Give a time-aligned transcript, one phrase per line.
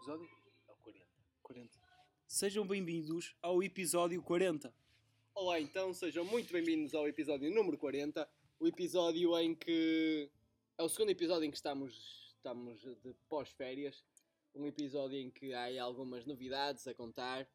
[0.00, 0.26] episódio?
[0.66, 1.06] É o 40.
[1.42, 1.78] 40.
[2.26, 4.72] Sejam bem-vindos ao episódio 40.
[5.34, 8.26] Olá, então, sejam muito bem-vindos ao episódio número 40.
[8.58, 10.30] O episódio em que.
[10.78, 14.02] É o segundo episódio em que estamos, estamos de pós-férias.
[14.54, 17.46] Um episódio em que há algumas novidades a contar.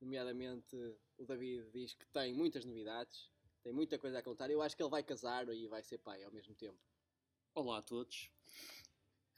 [0.00, 0.74] Nomeadamente,
[1.16, 3.30] o David diz que tem muitas novidades,
[3.62, 4.50] tem muita coisa a contar.
[4.50, 6.80] Eu acho que ele vai casar e vai ser pai ao mesmo tempo.
[7.54, 8.28] Olá a todos.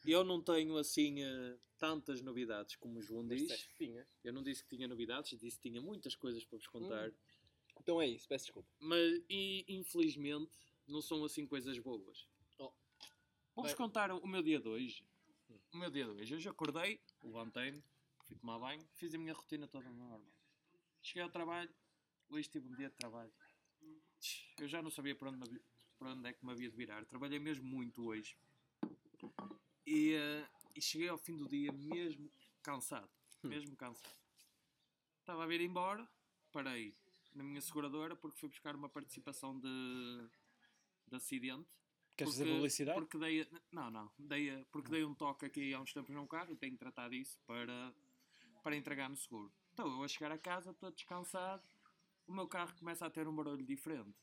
[0.04, 3.68] Eu não tenho assim eh, tantas novidades como o João Mas diz.
[3.76, 4.06] tinhas.
[4.22, 7.12] Eu não disse que tinha novidades, disse que tinha muitas coisas para vos contar.
[7.80, 8.68] Então é isso, peço desculpa.
[8.78, 12.26] Mas e, infelizmente não são assim coisas boas.
[12.58, 12.72] Oh.
[13.54, 15.04] Vou-vos contar o meu dia de hoje.
[15.72, 16.34] O meu dia de hoje.
[16.34, 17.82] Hoje acordei, levantei-me,
[18.24, 20.22] fui tomar banho, fiz a minha rotina toda normal.
[21.02, 21.70] Cheguei ao trabalho,
[22.28, 23.32] hoje tive um dia de trabalho.
[24.58, 25.60] Eu já não sabia para onde,
[25.98, 27.04] para onde é que me havia de virar.
[27.04, 28.36] Trabalhei mesmo muito hoje.
[29.86, 32.30] E, eh, e cheguei ao fim do dia mesmo
[32.62, 33.10] cansado.
[33.42, 34.14] Mesmo cansado.
[35.20, 36.08] Estava a vir embora,
[36.52, 36.94] parei
[37.34, 40.28] na minha seguradora porque fui buscar uma participação de,
[41.08, 41.68] de acidente.
[42.16, 43.00] Queres fazer publicidade?
[43.00, 46.52] Porque dei, não, não, dei, porque dei um toque aqui há uns tempos num carro
[46.52, 47.92] e tenho que tratar disso para,
[48.62, 49.52] para entregar no seguro.
[49.72, 51.62] Então eu a chegar a casa, estou descansado,
[52.26, 54.16] o meu carro começa a ter um barulho diferente.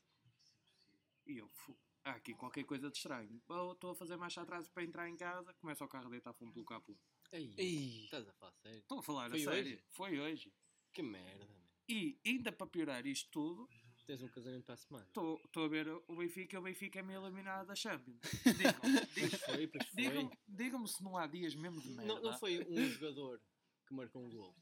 [1.28, 3.42] E eu, fu- há aqui qualquer coisa de estranho.
[3.48, 6.34] Bom, Estou a fazer marcha atrás para entrar em casa, começa o carro a deitar
[6.34, 6.98] fumo pelo capô.
[7.32, 8.80] Ei, Ei, estás a falar sério?
[8.80, 9.74] Estou a falar Foi a sério.
[9.74, 9.84] hoje?
[9.92, 10.54] Foi hoje.
[10.94, 11.62] Que merda, man.
[11.88, 13.68] E ainda para piorar isto tudo,
[14.06, 15.06] Tens um casamento para a semana.
[15.06, 18.20] estou a ver o Benfica e o Benfica é meio eliminado da Champions.
[18.58, 20.88] Digam-me, digam- Foi, foi.
[20.88, 22.14] se não há dias mesmo de merda.
[22.16, 23.42] Não, não foi um jogador
[23.88, 24.56] que marcou um gol.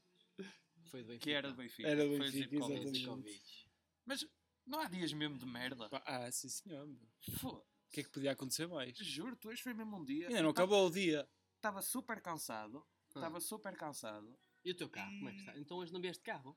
[0.90, 1.24] Foi do Benfica.
[1.24, 1.88] Que era do Benfica.
[1.88, 2.98] Era do Foi Benfica, Zivkovic.
[2.98, 3.70] exatamente.
[4.04, 4.26] Mas
[4.70, 5.88] não há dias mesmo de merda.
[5.88, 6.86] Pá, Ah, sim senhor.
[6.86, 7.00] meu.
[7.50, 8.96] O que é que podia acontecer mais?
[8.96, 10.28] Juro-te, hoje foi mesmo um dia.
[10.28, 11.28] Ainda não acabou o dia.
[11.56, 12.78] Estava super cansado.
[13.14, 13.18] Ah.
[13.18, 14.38] Estava super cansado.
[14.64, 15.58] E o teu carro, como é que está?
[15.58, 16.56] Então hoje não vieste de carro?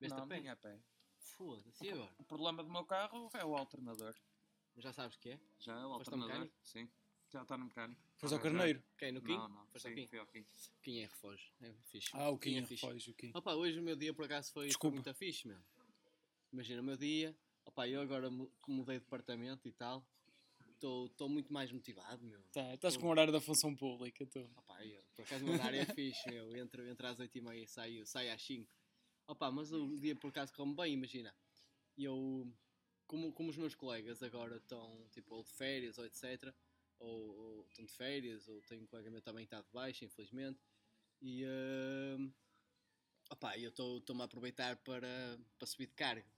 [0.00, 0.48] Vieste não, a pé?
[0.48, 0.80] a pé.
[1.18, 2.14] Foda-se, e agora?
[2.18, 4.14] O problema do meu carro é o alternador.
[4.76, 5.40] Já sabes o que é?
[5.58, 6.28] Já é o Foste ao alternador.
[6.28, 6.56] mecânico?
[6.62, 6.90] Sim.
[7.30, 8.00] Já está no mecânico.
[8.16, 8.82] Foste ao Já- carneiro?
[8.98, 9.12] Quem?
[9.12, 9.36] No Kim?
[9.36, 9.66] Não, não.
[9.68, 10.06] Foste ao Sim, Kim?
[10.08, 10.46] fui ao Kim.
[10.82, 11.52] Kim é refógio.
[11.60, 12.10] É fixe.
[12.14, 12.84] Ah, o Kim é fixe.
[12.86, 13.30] refógio, o Kim.
[13.34, 14.94] Opa, hoje o meu dia por acaso foi, foi Desculpa.
[14.96, 15.58] muito fixe, meu.
[16.52, 17.36] Imagina, o meu dia.
[17.64, 20.06] Opa, eu agora mudei de departamento e tal.
[20.74, 22.42] Estou muito mais motivado, meu.
[22.52, 24.40] Tá, estás com o horário da função pública, tu.
[24.56, 26.56] Opa, eu, por acaso o meu horário é fixe, meu.
[26.56, 28.68] Entre, entre às 8h30 e saio, saio às 5
[29.28, 31.34] Opa, mas o dia por acaso correu bem, imagina.
[31.96, 32.52] Eu,
[33.06, 36.52] como, como os meus colegas agora estão, tipo, ou de férias ou etc.
[36.98, 40.04] Ou, ou estão de férias, ou tenho um colega meu também que está de baixa,
[40.04, 40.60] infelizmente.
[41.20, 42.32] E, hum,
[43.30, 46.28] opa, eu estou-me a aproveitar para, para subir de cargo.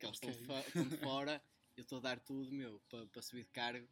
[0.00, 0.40] Porque eles estão, Ok.
[0.40, 1.42] de fo- estão de fora,
[1.76, 3.86] eu estou a dar tudo, meu, para, para subir de cargo.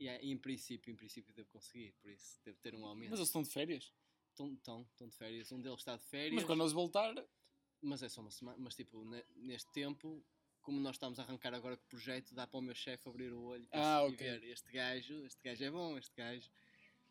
[0.00, 3.10] E, é- e em princípio, em princípio devo conseguir, por isso devo ter um aumento.
[3.10, 3.92] Mas eles estão de férias.
[4.30, 5.52] Estão, estão, estão de férias.
[5.52, 8.56] Um deles está de férias, Mas mas, quando eles voltar, é só uma semana.
[8.58, 10.24] Mas tipo, ne- neste tempo,
[10.62, 13.32] como nós estamos a arrancar agora com o projeto, dá para o meu chefe abrir
[13.32, 14.16] o olho Ah, e ok.
[14.16, 16.50] ver este gajo, este gajo é bom, este gajo,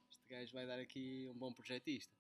[0.10, 2.14] este gajo vai dar aqui um bom projetista.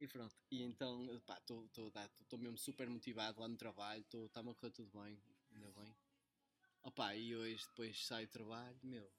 [0.00, 0.34] E pronto.
[0.50, 5.20] E então, pá, estou mesmo super motivado lá no trabalho, está-me a correr tudo bem,
[5.60, 5.94] ainda bem.
[6.82, 9.12] Opá, e hoje depois saio do trabalho, meu,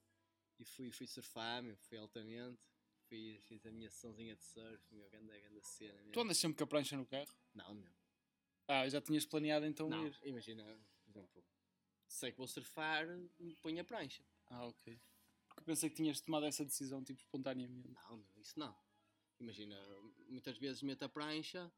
[0.58, 2.60] e fui, fui surfar, meu, fui altamente,
[3.08, 6.02] fui, fiz a minha sessãozinha de surf, meu, grande, grande cena.
[6.02, 6.12] Meu.
[6.12, 7.32] tu andas sempre com a prancha no carro.
[7.54, 7.92] Não, meu.
[8.68, 10.18] Ah, já tinhas planeado então Não, ir.
[10.24, 10.64] imagina,
[11.04, 11.44] por exemplo,
[12.08, 13.06] sei que vou surfar,
[13.62, 14.24] ponho a prancha.
[14.48, 15.00] Ah, ok.
[15.48, 17.90] Porque pensei que tinhas tomado essa decisão tipo espontaneamente.
[17.90, 18.76] Não, meu, isso não.
[19.40, 19.78] Imagina,
[20.28, 21.72] muitas vezes meto a prancha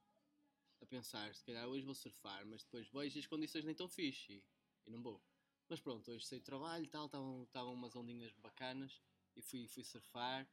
[0.84, 4.34] a pensar, se calhar hoje vou surfar, mas depois vejo as condições nem estão fixe
[4.34, 4.44] e,
[4.86, 5.22] e não vou.
[5.70, 9.02] Mas pronto, hoje saí do trabalho e tal, estavam umas ondinhas bacanas
[9.36, 10.48] e fui, fui surfar.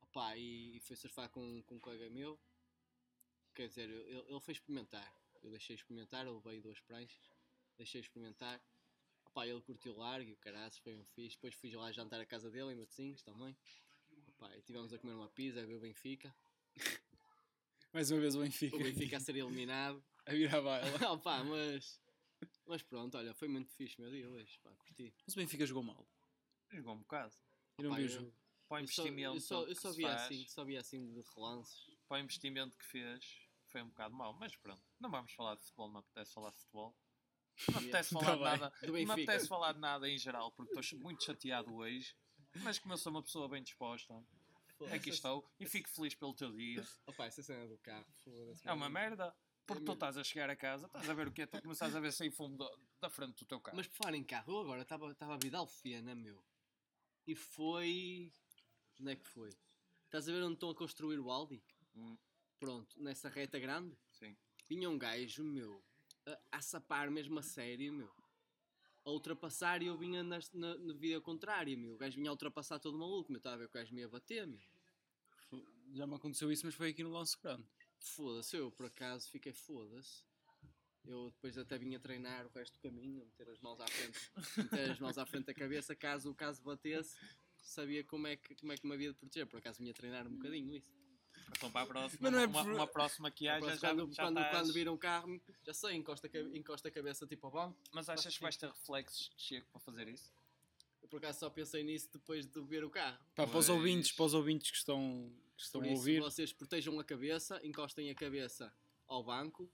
[0.00, 2.38] Opa, e, e fui surfar com, com um colega meu.
[3.54, 5.16] Quer dizer, ele, ele foi experimentar.
[5.42, 7.30] Eu deixei experimentar, ele veio duas pranchas,
[7.76, 8.62] deixei experimentar.
[9.26, 11.36] Opa, ele curtiu largo e o caraças, foi um fixe.
[11.36, 13.56] Depois fui lá jantar à casa dele em Matosinhos também.
[14.28, 16.34] Opa, e estivemos a comer uma pizza, a ver o Benfica.
[17.92, 18.76] Mais uma vez o Benfica.
[18.76, 20.02] O Benfica a ser eliminado.
[20.26, 20.86] a virar a baila.
[21.12, 22.00] Opa, mas,
[22.66, 24.58] mas pronto, olha, foi muito fixe meu dia hoje.
[24.62, 25.14] Pá, curti.
[25.26, 26.06] Mas o Benfica jogou mal.
[26.70, 27.34] Jogou um bocado.
[27.78, 28.34] Eu não vi o eu- jogo.
[28.68, 30.76] Para o Eu só, investimento, eu só, eu só se vi faz, assim, só vi
[30.78, 31.90] assim de relances.
[32.08, 33.22] para o investimento que fez,
[33.68, 34.32] foi um bocado mau.
[34.32, 36.96] Mas pronto, não vamos falar de futebol, não me apetece falar de futebol.
[37.68, 38.60] Não me apetece Tá falar de bem.
[38.60, 39.04] nada.
[39.06, 42.16] Não apetece falar de nada em geral, porque estou muito chateado hoje.
[42.62, 44.14] Mas como eu sou uma pessoa bem disposta,
[44.86, 46.82] aqui estou e fico feliz pelo teu dia.
[47.06, 48.66] Opa, essa cena do carro, foda-se.
[48.68, 49.34] É uma merda.
[49.64, 49.94] Porque tu mesmo.
[49.94, 52.12] estás a chegar a casa, estás a ver o que é, tu começas a ver
[52.12, 53.76] sem fumo do- da frente do teu carro.
[53.76, 56.44] Mas por falar em carro, eu agora estava a Vidal Fiena, meu.
[57.26, 58.32] E foi.
[59.00, 59.50] Onde é que foi?
[60.06, 61.62] Estás a ver onde estão a construir o Aldi?
[61.94, 62.16] Hum.
[62.58, 64.36] pronto, nessa reta grande, Sim.
[64.68, 65.84] vinha um gajo, meu,
[66.26, 68.10] a, a sapar mesmo a sério, meu.
[69.04, 71.94] A ultrapassar e eu vinha nas- na, na via contrária, meu.
[71.94, 73.38] O gajo vinha a ultrapassar todo maluco, meu.
[73.38, 74.60] Estava a ver que o gajo me ia bater, meu.
[75.94, 77.64] Já me aconteceu isso, mas foi aqui no Lance Grande.
[77.98, 80.24] Foda-se, eu por acaso fiquei foda-se.
[81.04, 84.18] Eu depois até vinha treinar o resto do caminho, meter as mãos à frente,
[84.56, 87.16] meter as mãos à frente da cabeça, caso o caso batesse,
[87.60, 89.46] sabia como é que, como é que me havia de proteger.
[89.46, 90.86] Por acaso vinha treinar um bocadinho isso.
[91.56, 93.88] Então para a próxima, Mas não é uma, por- uma próxima que haja, Depois, já,
[93.94, 97.46] quando, já quando, estás- quando viram o carro, já sei, encosta, encosta a cabeça tipo
[97.46, 97.78] ao banco.
[97.92, 100.32] Mas achas que vais ter reflexos que chego para fazer isso?
[101.02, 103.18] Eu por acaso só pensei nisso depois de ver o carro.
[103.34, 106.20] Pá, para os ouvintes, para os ouvintes que estão, que estão Por a isso, ouvir,
[106.20, 108.72] vocês protejam a cabeça, encostem a cabeça
[109.08, 109.70] ao banco,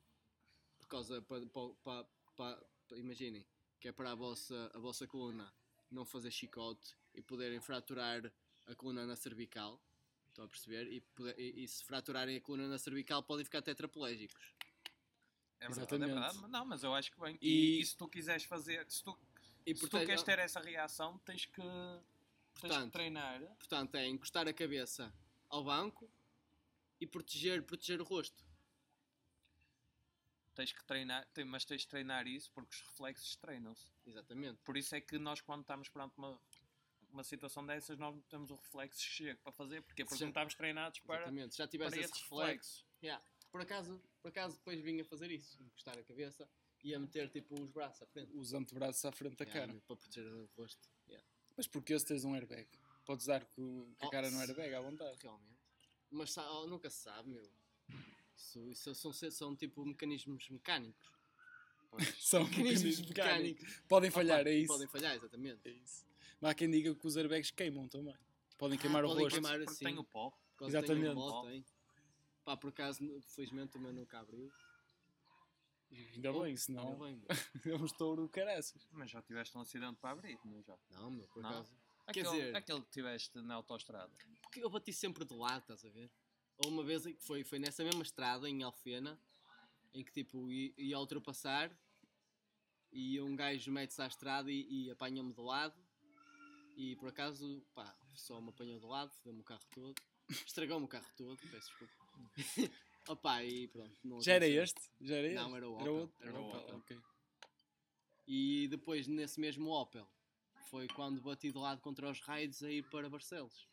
[0.78, 2.04] por causa, pa, pa, pa,
[2.36, 3.46] pa- pa- imaginem,
[3.78, 5.52] que é para a vossa, a vossa coluna
[5.90, 8.32] não fazer chicote e poderem fraturar
[8.66, 9.80] a coluna na cervical.
[10.28, 10.86] Estão a perceber?
[10.90, 11.02] E,
[11.36, 14.54] e- e se fraturarem a coluna na cervical podem ficar tetraplégicos.
[15.60, 16.10] É verdade, Exatamente.
[16.10, 16.48] é verdade.
[16.50, 17.36] Não, mas eu acho que bem.
[17.42, 19.18] E- E, e se tu quiseres fazer, se tu,
[19.70, 22.02] E se tu queres ter essa reação, tens que, tens
[22.54, 23.40] que Portanto, treinar.
[23.58, 25.12] portanto, é encostar a cabeça
[25.48, 26.10] ao banco
[27.00, 28.42] e proteger, proteger o rosto.
[30.54, 33.86] Tens que treinar, mas tens de treinar isso porque os reflexos treinam-se.
[34.06, 34.58] Exatamente.
[34.64, 36.40] Por isso é que nós, quando estamos perante uma,
[37.10, 39.82] uma situação dessas, nós não temos o reflexo que chega para fazer.
[39.82, 40.04] Porquê?
[40.04, 41.56] Porque Já- não estamos treinados para, Exatamente.
[41.56, 42.34] Já tivesse esse reflexo.
[42.40, 42.86] reflexos.
[43.02, 43.24] Yeah.
[43.52, 46.48] Por, acaso, por acaso depois vinha fazer isso, encostar a cabeça
[46.88, 48.32] e a meter tipo os braços à frente.
[48.34, 49.80] os antebraços à frente da Yeah, cara.
[49.86, 50.88] Para proteger o rosto.
[51.08, 51.26] Yeah.
[51.56, 52.68] Mas porque esse tens um airbag?
[53.04, 55.18] Podes dar com, com a Oh, cara no se- airbag à vontade.
[55.22, 55.58] Realmente.
[56.10, 57.42] Mas oh, nunca se sabe, meu.
[58.36, 61.10] Isso, isso são, são tipo mecanismos mecânicos.
[62.20, 63.62] São Mecanismos mecanismos mecânicos.
[63.62, 63.82] mecânicos.
[63.88, 64.68] Podem falhar, Opa, é isso.
[64.72, 65.68] Podem falhar, exatamente.
[65.68, 66.06] É isso.
[66.40, 68.14] Mas há quem diga que os airbags queimam também.
[68.58, 69.40] Podem Ah, queimar o podem rosto.
[69.40, 69.60] queimar.
[69.62, 69.84] Assim.
[69.86, 70.30] tem o pó.
[70.60, 71.02] Exatamente.
[71.04, 71.64] Tem um bolo, tem.
[72.44, 74.52] Pá, por acaso, felizmente o meu nunca abriu.
[75.90, 77.28] Ainda bem, senão Ainda bem, meu.
[77.74, 78.86] é um estouro do caraças.
[78.92, 80.78] Mas já tiveste um acidente para abrir, não já?
[80.90, 81.50] Não, meu, por Não?
[81.50, 81.74] acaso.
[82.12, 84.12] Quer dizer- aquele que tiveste na autostrada.
[84.42, 86.10] Porque eu bati sempre de lado, estás a ver?
[86.58, 89.20] Ou uma vez em que foi, foi nessa mesma estrada, em Alfena,
[89.94, 91.70] em que tipo ia, ia ultrapassar
[92.90, 95.78] e um gajo mete-se à estrada e, e apanha-me de lado
[96.76, 100.00] e por acaso, pá, só me apanhou de lado, fodeu-me o carro todo,
[100.46, 101.94] estragou-me o carro todo, peço desculpa.
[103.08, 103.98] Opa, e pronto.
[104.04, 104.80] não Já era este?
[105.00, 105.36] Já era este?
[105.36, 105.94] Não, era o Era Opel.
[105.94, 106.16] outro?
[106.28, 106.76] Era o Opel, Opel.
[106.76, 106.98] ok.
[108.26, 110.06] E depois, nesse mesmo Opel,
[110.70, 113.66] foi quando bati de lado contra os raids a ir para Barcelos.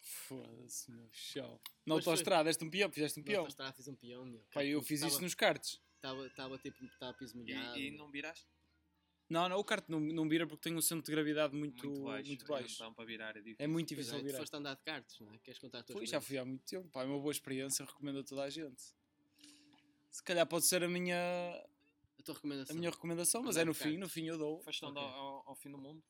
[0.00, 1.60] Foda-se, meu chão.
[1.86, 3.40] Na autostrada, deste um peão, fizeste um Na peão.
[3.40, 4.40] autostrada fiz um peão, meu.
[4.52, 5.80] Pá, eu fiz Tava- isso nos karts.
[5.96, 7.78] Estava estava tipo, estava piso molhado.
[7.78, 8.46] E, e não viraste?
[9.32, 12.02] Não, não, o kart não, não vira porque tem um centro de gravidade muito, Muito
[12.04, 12.28] baixo.
[12.28, 12.74] muito baixo.
[12.74, 13.56] Então para virar é difícil.
[13.58, 14.38] É muito Pois difícil é, tu virar.
[14.38, 15.38] foste andar de karts, não é?
[15.38, 16.88] Queres contar a tua Pois, já fui há muito tempo.
[16.90, 18.82] Pá, é uma boa experiência, recomendo a toda a gente.
[20.10, 21.16] Se calhar pode ser a minha,
[22.18, 22.76] A tua recomendação.
[22.76, 24.60] a minha recomendação, mas Andar é no fim, no fim eu dou.
[24.62, 25.14] Foste andar Ok.
[25.18, 26.02] ao, ao fim do mundo?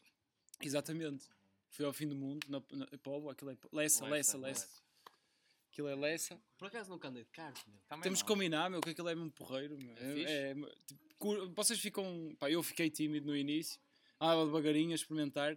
[0.60, 1.24] Exatamente.
[1.70, 4.68] Fui ao fim do mundo, na, na Póvoa, aquilo é Lessa, Lessa, Lessa.
[5.70, 6.38] Aquilo é Lessa.
[6.58, 7.80] Por acaso nunca andei de kart, meu.
[7.88, 9.96] Também Temos que combinar, meu, que aquilo é mesmo porreiro, meu.
[9.96, 10.20] É?
[10.22, 10.54] É, é,
[10.86, 11.11] tipo,
[11.54, 12.34] vocês ficam.
[12.38, 13.80] Pá, eu fiquei tímido no início,
[14.20, 15.56] andava devagarinho a experimentar,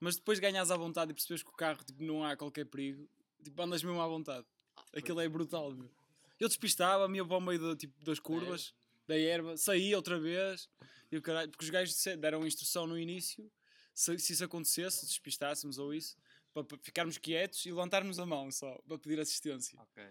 [0.00, 3.08] mas depois ganhas à vontade e percebes que o carro tipo, não há qualquer perigo,
[3.42, 4.46] tipo, andas mesmo à vontade.
[4.94, 5.90] Aquilo é brutal, meu.
[6.38, 8.74] Eu despistava, ia para o meio do, tipo, das curvas,
[9.06, 10.68] da erva, saía outra vez,
[11.10, 13.50] e o caralho, porque os gajos deram instrução no início,
[13.94, 16.16] se, se isso acontecesse, se despistássemos ou isso,
[16.52, 19.78] para, para ficarmos quietos e levantarmos a mão só, para pedir assistência.
[19.80, 20.04] Ok.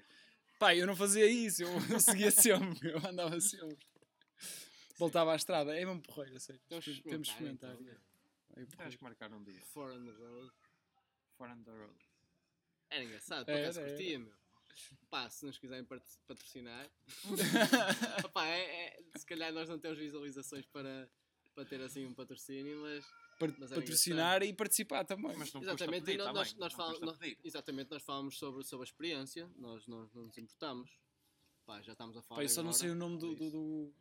[0.57, 3.77] Pá, eu não fazia isso, eu, eu seguia sempre, eu andava sempre.
[4.97, 6.62] Voltava à estrada, é mesmo porreiro, a sério.
[6.67, 7.75] Temos que Temos que experimentar,
[8.55, 9.59] então, é que marcar um dia.
[9.65, 10.51] For on the road.
[11.38, 12.05] For on the road.
[12.89, 14.33] Era engraçado, por acaso curtia, meu.
[15.09, 16.89] Pá, se nos quiserem pat- patrocinar.
[18.45, 21.09] É, é- se calhar nós não temos visualizações para,
[21.55, 23.05] para ter assim um patrocínio, mas
[23.59, 25.35] Mas era patrocinar e participar também.
[25.38, 26.59] Mas não exatamente, e pedir nós, também.
[26.59, 30.38] nós não falamos, nós- exatamente, nós falamos sobre, sobre a experiência, nós, nós não nos
[30.38, 30.91] importamos.
[31.65, 32.39] Pá, já estamos a falar.
[32.39, 33.93] Pá, eu só não agora, sei o nome do, do, do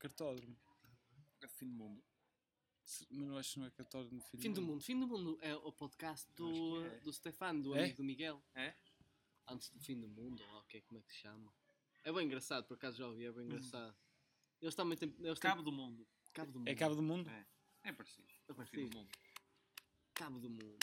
[0.00, 0.56] cartódromo.
[1.42, 2.02] É fim do mundo.
[3.10, 4.20] Mas não acho que não é cartódromo.
[4.22, 4.82] Fim, Fim do Mundo.
[4.82, 6.98] Fim do Mundo é o podcast do, é.
[7.00, 7.80] do Stefano, do É?
[7.84, 8.42] amigo do Miguel.
[8.54, 8.74] É?
[9.46, 11.52] Antes do Fim do Mundo, ou ok, como é que se chama?
[12.02, 13.94] É bem engraçado, por acaso já ouvi, é bem engraçado.
[14.60, 15.08] Eles também têm.
[15.20, 16.06] Eles têm- Cabo do mundo.
[16.32, 16.68] Cabo do Mundo.
[16.68, 17.28] É Cabo do Mundo?
[17.30, 17.46] É.
[17.84, 18.28] É parecido.
[18.28, 18.90] É Fim parecido.
[18.90, 19.10] do mundo.
[20.14, 20.78] Cabo do Mundo.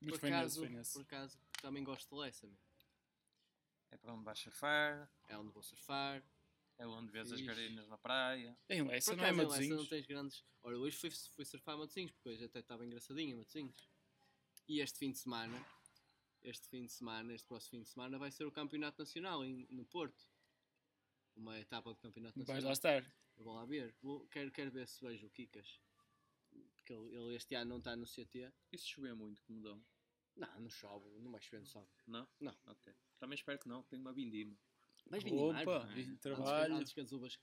[0.00, 2.58] Mas por acaso, por acaso, também gosto de Lessa, meu.
[3.90, 5.10] É para onde vais surfar.
[5.28, 6.22] É onde vou surfar.
[6.80, 7.54] É onde vês as Fixe.
[7.54, 8.56] garinhas na praia.
[8.68, 9.78] Em Lessa, não é acaso, em Lessa Matosinhos?
[9.80, 10.44] não tens grandes.
[10.62, 13.88] Ora, hoje fui, fui surfar a Matosinhos, porque hoje até estava engraçadinho a Matosinhos.
[14.66, 15.64] E este fim de semana
[16.42, 19.66] este fim de semana, este próximo fim de semana, vai ser o Campeonato Nacional em-
[19.70, 20.26] no Porto.
[21.36, 22.66] Uma etapa do Campeonato Vais Nacional.
[22.68, 23.14] lá estar.
[23.36, 23.94] Eu vou lá ver.
[24.00, 25.78] Vou- quero, quero ver se vejo o Kikas.
[26.76, 28.50] Porque ele, ele este ano não está no CT.
[28.72, 29.84] E se chover muito, como dão?
[30.34, 31.90] Não, não chove, não vai chover no sábado.
[32.06, 32.26] Não?
[32.40, 32.56] Não.
[32.68, 32.90] Ok.
[33.18, 34.56] Também espero que não, que tenho uma vindima.
[35.10, 36.74] Vais vir Opa, animar, vi- antes, trabalho.
[36.76, 37.36] antes que as uvas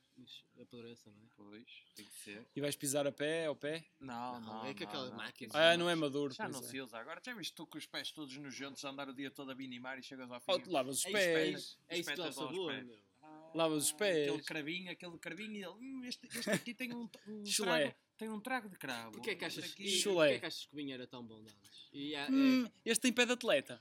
[0.60, 1.28] apodreçam, não é?
[1.36, 2.48] Pois, tem que ser.
[2.56, 3.86] E vais pisar a pé, ao pé?
[4.00, 4.66] Não, Não, não.
[4.66, 5.18] é que não, aquela não.
[5.18, 6.34] máquina- Ah, não é maduro.
[6.34, 6.64] Já não é.
[6.64, 7.22] se usa agora.
[7.24, 10.00] Já viste tu com os pés todos nojentos a andar o dia todo a binimar
[10.00, 10.52] e chegas ao fim.
[10.54, 11.60] Oh, tu lavas os É pés.
[11.60, 12.86] isso, é isso que dá o sabor, pés.
[12.86, 12.98] meu.
[13.22, 14.30] Ah, Lavas os pés.
[14.30, 15.68] Aquele cravinho, aquele cravinho e ele.
[15.68, 17.80] "Hum, este, este aqui tem um, um Chulé.
[17.90, 17.96] trago.
[18.18, 19.12] Tem um trago de cravo.
[19.12, 21.42] Porquê é que achas, Aqui- porquê é que achas que o vinho era tão bom
[21.42, 21.90] antes?
[22.16, 23.80] A- Hum, este tem pé de atleta.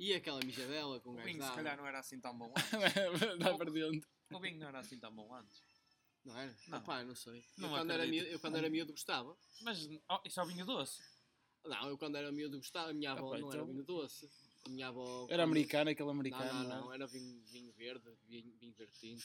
[0.00, 3.38] E aquela mijadela com O gajo vinho se calhar não era assim tão bom antes.
[3.38, 4.08] Dá para dentro.
[4.32, 5.62] O vinho não era assim tão bom antes.
[6.24, 6.54] Não era?
[6.68, 6.78] Não.
[6.78, 7.44] Opá, não sei.
[7.56, 8.22] Não eu, quando era acredito.
[8.22, 9.36] miúdo, eu quando era miúdo gostava.
[9.62, 11.02] Mas oh, isso é o vinho doce.
[11.64, 12.90] Não, eu quando era miúdo gostava.
[12.90, 14.30] A minha avó Ah, não era então- vinho doce.
[14.66, 15.26] A minha avó...
[15.30, 16.52] Era americano, aquele Não, americano.
[16.52, 16.80] não, não é?
[16.80, 16.92] não.
[16.92, 19.24] Era vinho, vinho verde, vinho, vinho verde tinto.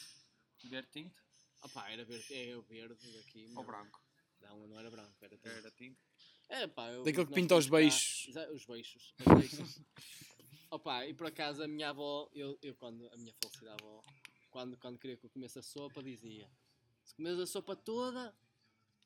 [0.70, 1.14] Ver tinto
[1.62, 3.52] Opá, era verde, é o verde daqui.
[3.56, 4.02] ou branco?
[4.42, 5.48] Não, não era branco, era tinto.
[5.50, 6.00] Era tinto.
[6.48, 7.82] É, pá, eu- Daquele que nós pinta os cá-.
[7.82, 9.14] Exa- Os beixos.
[9.20, 9.80] Os beixos.
[10.76, 14.04] Opa, e por acaso a minha avó, eu, eu quando, a minha falecida avó,
[14.52, 16.50] quando, quando queria que eu comesse a sopa, dizia:
[17.04, 18.36] Se comes a sopa toda,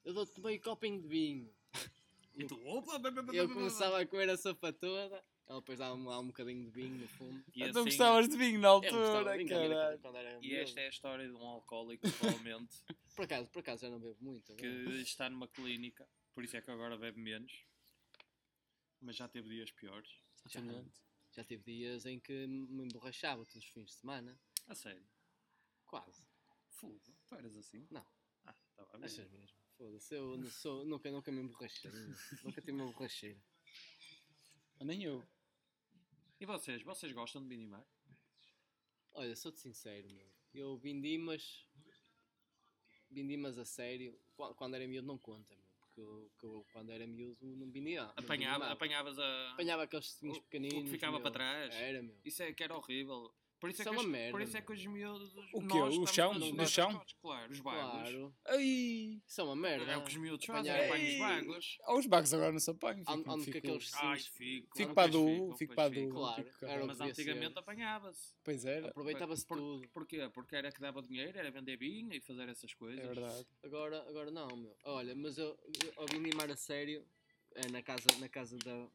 [0.03, 1.53] eu dou-te meio copinho de vinho.
[2.35, 2.93] E tu, opa,
[3.33, 6.95] Eu começava a comer a sopa toda, ela depois dava-me lá um bocadinho de vinho
[6.99, 7.43] no fundo.
[7.53, 9.99] E Tu assim- gostavas de vinho na Eu altura, vinho caralho.
[9.99, 10.55] quando era E miúdo.
[10.61, 12.77] esta é a história de um alcoólico, provavelmente,
[13.15, 14.55] Por acaso, por acaso já não bebo muito.
[14.55, 15.01] que agora.
[15.01, 17.51] está numa clínica, por isso é que agora bebe menos,
[19.01, 20.09] mas já teve dias piores.
[20.47, 20.61] Já,
[21.39, 24.37] já tive dias em que me emborrachava todos os fins de semana.
[24.67, 25.05] A sério.
[25.87, 26.21] Quase.
[26.67, 27.87] Fogo, tu eras assim?
[27.89, 28.05] Não.
[28.45, 29.05] Ah, estava bem.
[29.05, 29.57] Achas mesmo?
[29.77, 31.89] Foda-se, eu não sou, nunca, nunca me emborrachei.
[32.43, 33.39] nunca tive uma borracheira.
[34.81, 35.25] Nem eu.
[36.41, 36.83] E vocês?
[36.83, 37.85] Vocês gostam de minimar?
[39.13, 40.29] Olha, sou-te sincero, meu.
[40.53, 41.65] Eu vindimas.
[43.09, 44.19] Vindimas a sério.
[44.35, 45.68] Qu- Quando era miúdo não conta, meu.
[45.99, 48.03] Porque eu, que eu, quando era miúdo não vindia.
[48.03, 49.51] não Apanhava, apanhavas a.
[49.51, 50.89] Apanhava aqueles cetinhos O- o que pequeninos.
[50.89, 51.21] ficava meu.
[51.21, 51.75] para trás.
[51.75, 52.15] Era, meu.
[52.23, 53.31] Isso é que era horrível.
[53.59, 55.35] Por isso, Isso é, é que uma os, merda, por isso é que os miúdos.
[55.53, 55.77] O quê?
[55.79, 56.33] O chão?
[56.33, 57.01] No chão?
[57.21, 57.91] Claro, os bagos.
[58.09, 58.35] Claro.
[58.45, 59.21] Ai!
[59.27, 59.91] Isso é uma merda.
[59.91, 61.77] É o que os miúdos fazem, apanham os bagos.
[61.83, 63.03] Ah, os bagos agora não se apanham.
[63.07, 64.77] Onde- Fico, onde que fico, aqueles- Ai, fico.
[64.77, 65.55] fico para do.
[65.57, 66.09] fico, para do.
[66.09, 68.33] Claro, fico era o Mas antigamente apanhava-se.
[68.43, 69.89] Pois era, Aproveitava-se Por- tudo.
[69.89, 70.29] Porquê?
[70.33, 73.03] Porque era que dava dinheiro, era vender vinho e fazer essas coisas.
[73.03, 73.45] é verdade.
[73.63, 74.75] Agora, agora não, meu.
[74.85, 75.47] Olha, mas eu,
[75.83, 77.05] eu ao minimar a sério,
[77.55, 78.87] é na casa, na casa da.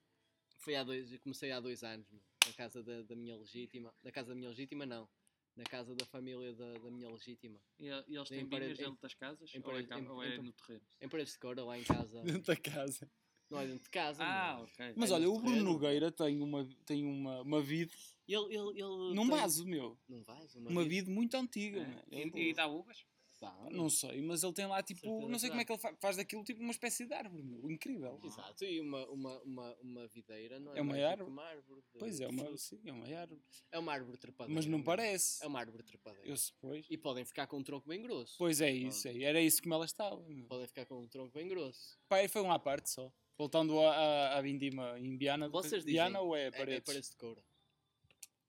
[0.60, 2.22] Foi há dois, eu comecei há dois anos, meu.
[2.56, 3.92] Na casa da, da minha legítima.
[4.02, 5.08] Na casa da minha legítima, não.
[5.56, 7.60] Na casa da família da, da minha legítima.
[7.80, 9.54] E, e eles têm Em parede- vinhas dentro das casas?
[9.54, 10.84] em ou, parede- em em- ou em é pa- no terreno?
[11.00, 12.22] Em Paredes de Cora, lá em casa.
[12.44, 13.10] Dentro da casa.
[13.50, 14.24] não é dentro de casa.
[14.24, 14.64] Ah, meu.
[14.64, 14.94] ok.
[14.96, 15.72] Mas É olha, o Bruno terreno.
[15.72, 17.92] Nogueira tem uma, tem uma, uma vide
[18.26, 19.98] Ele, ele, ele num tem- vaso, meu.
[20.08, 20.58] Num vaso?
[20.60, 21.80] Uma vide muito antiga,
[22.10, 22.18] É.
[22.20, 23.04] E, e dá uvas?
[23.40, 25.00] Pá, Não sei, mas ele tem lá tipo.
[25.00, 27.12] Certeza Não sei que como é que ele fa- faz daquilo tipo uma espécie de
[27.12, 27.68] árvore, meu.
[27.70, 28.18] Incrível.
[28.24, 31.30] Exato, e uma, uma, uma, uma videira não é, É uma mais do que árvore.
[31.30, 31.80] uma árvore.
[31.82, 33.42] de- Pois é, uma, sim, é uma árvore.
[33.72, 34.54] É uma árvore trepadeira.
[34.54, 34.84] Mas não meu.
[34.84, 35.44] parece.
[35.44, 36.26] É uma árvore trepadeira.
[36.28, 36.86] Eu depois.
[36.88, 38.36] E podem ficar com um tronco bem grosso.
[38.38, 39.22] Pois é isso, é.
[39.22, 40.22] era isso como ela estava.
[40.28, 40.46] meu.
[40.46, 41.98] Podem ficar com um tronco bem grosso.
[42.08, 43.12] Pai, foi um à parte só.
[43.36, 45.48] Voltando à, Vindima em Viana.
[45.48, 46.84] Vocês dizem, Viana ou é É, é Paredes?
[46.86, 47.44] Paredes de Coura.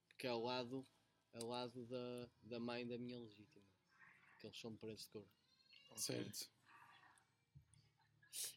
[0.08, 0.86] Porque é ao lado,
[1.34, 3.55] é ao lado da, da mãe da minha legítima.
[4.46, 5.26] Que eles são de Paredes de Coura.
[5.96, 6.50] Certo.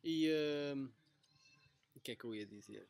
[0.04, 0.30] E
[0.76, 0.92] hum,
[1.96, 2.88] o que é que eu ia dizer?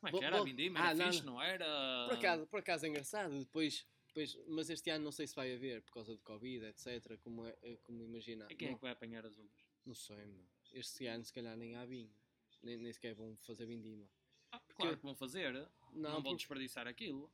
[0.00, 0.78] Como é que era a vindima?
[0.80, 2.06] Ah, Era não, fixe, não era?
[2.08, 5.52] Por acaso, por acaso é engraçado, depois, depois, mas este ano não sei se vai
[5.52, 7.18] haver por causa do Covid, etc.
[7.20, 8.46] Como, é, é como imagina.
[8.50, 9.66] E quem é não, que vai apanhar as uvas?
[9.84, 10.44] não sei, meu.
[10.72, 12.14] Este ano se calhar nem há vinho.
[12.62, 14.08] Nem, nem sequer vão fazer vindima.
[14.52, 15.52] Ah, claro que vão fazer.
[15.52, 17.32] Não, Não, vão porque- desperdiçar aquilo.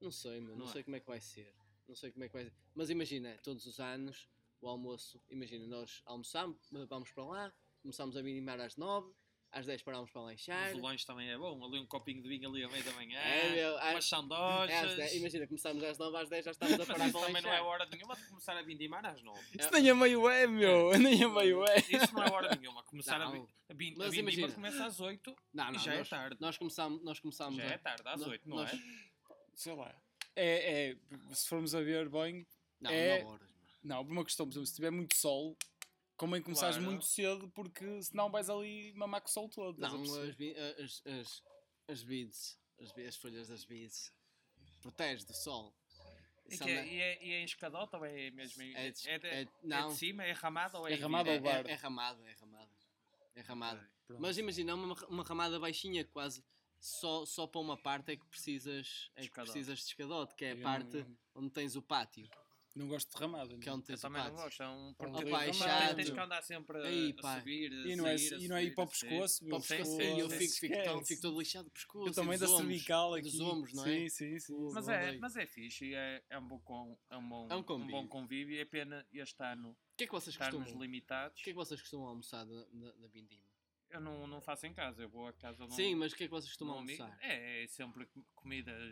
[0.00, 0.72] Não sei, meu, não, Não é?
[0.72, 1.54] sei como é que vai ser.
[1.88, 2.52] Não sei como é que vai ser.
[2.74, 4.28] Mas imagina, todos os anos,
[4.60, 9.12] o almoço, imagina, nós almoçamos, vamos para lá, começamos a minimar às 9,
[9.52, 10.70] às 10 parámos para lanchar.
[10.70, 11.64] Mas o lanche também é bom.
[11.64, 13.18] Ali um copinho de vinho ali à meia da manhã.
[13.20, 14.70] É, meu, às- umas sandochas.
[14.70, 17.42] É, às 10, imagina, começamos às 9, às 10 já estamos a parar para também
[17.42, 17.64] não é lanchar.
[17.66, 19.40] hora nenhuma de começar a vindimar às nove.
[19.58, 20.98] Isso nem a meio é, meu.
[20.98, 21.78] Nem a meio é.
[21.78, 22.82] Isso não é hora nenhuma.
[22.82, 23.48] Começar a, Não.
[23.68, 24.52] a, vin- a Mas vindima imagina.
[24.52, 26.36] começa às 8 Não, e não, já é nós, tarde.
[26.40, 28.78] nós começamos, nós começamos Já a- é tarde, às nó- 8, não nós- é?
[29.54, 29.94] Sei lá.
[30.36, 30.96] É, é,
[31.34, 32.46] se formos a ver bem,
[32.80, 33.62] Não, É- 9 horas, mano.
[33.82, 35.56] não, por uma questão, por exemplo, se tiver muito sol,
[36.16, 36.90] convém começares Claro.
[36.90, 39.78] muito cedo, porque senão vais ali mamar com o sol todo.
[39.80, 40.10] Não, as,
[40.78, 41.42] as, as,
[41.88, 44.12] as beads, as, as folhas das beads,
[44.82, 45.74] protege do sol.
[46.48, 49.08] E, que é, e, é, e é em escadota ou é mesmo em, É de-
[49.08, 49.88] é, de, é- é não.
[49.88, 50.22] de cima?
[50.22, 51.66] É ramada ou é, É ramada ou é, bar?
[51.66, 52.70] é, é ramada, é ramada.
[53.34, 53.90] É ramada.
[54.20, 56.44] Mas imagina uma, uma ramada baixinha, quase
[56.86, 59.52] só, só para uma parte é que precisas, é que Escadote.
[59.52, 62.28] precisas de escadote, que é a Eu parte não- onde tens o pátio.
[62.74, 63.58] Não gosto de ramado.
[63.58, 64.44] Que é onde Eu tens o também não pátio.
[64.44, 65.96] gosto, é um Pá, porque pá, é tens- chato.
[65.96, 68.56] tens que andar sempre a, Ei, a subir, a E não é, sair, e não
[68.56, 71.22] é ir para o pescoço, Para o pescoço, sim, eu sim, fico, fico, tão- fico
[71.22, 72.06] todo lixado de pescoço.
[72.06, 73.30] Eu e também da cervical aqui.
[73.30, 74.08] Dos ombros, não sim, é?
[74.10, 74.72] Sim, sim, Fogo.
[74.74, 77.56] Mas Não é, mas é fixe, e é, é, um bom é, um bom, É
[77.56, 77.92] um um convívio.
[77.92, 78.60] bom convívio.
[78.60, 80.82] É pena este ano O que é que vocês estarmos costumam?
[80.82, 81.40] limitados.
[81.40, 83.45] O que é que vocês costumam almoçar da, da, da Bindima?
[83.90, 86.16] Eu não, não faço em casa, eu vou à casa de um, Sim, mas o
[86.16, 87.02] que é que vocês um costumam amigo.
[87.02, 87.22] almoçar?
[87.24, 88.82] É, é sempre com- comidas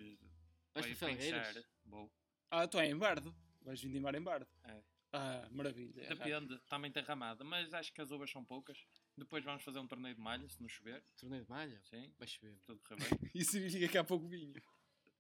[0.73, 1.67] Vais para Felgueiras?
[1.85, 2.13] Vou.
[2.51, 3.35] Ah, tu é em Bardo.
[3.63, 4.47] Vais vindimar em Bardo.
[4.65, 4.83] É.
[5.13, 6.09] Ah, maravilha.
[6.09, 8.85] Depende, também tem ramada, mas acho que as uvas são poucas.
[9.17, 11.05] Depois vamos fazer um torneio de malha, se não chover.
[11.17, 11.81] Torneio de malha?
[11.85, 12.59] Sim, Vai chover.
[12.67, 13.09] tudo correr bem.
[13.35, 14.53] Isso significa que há pouco vinho.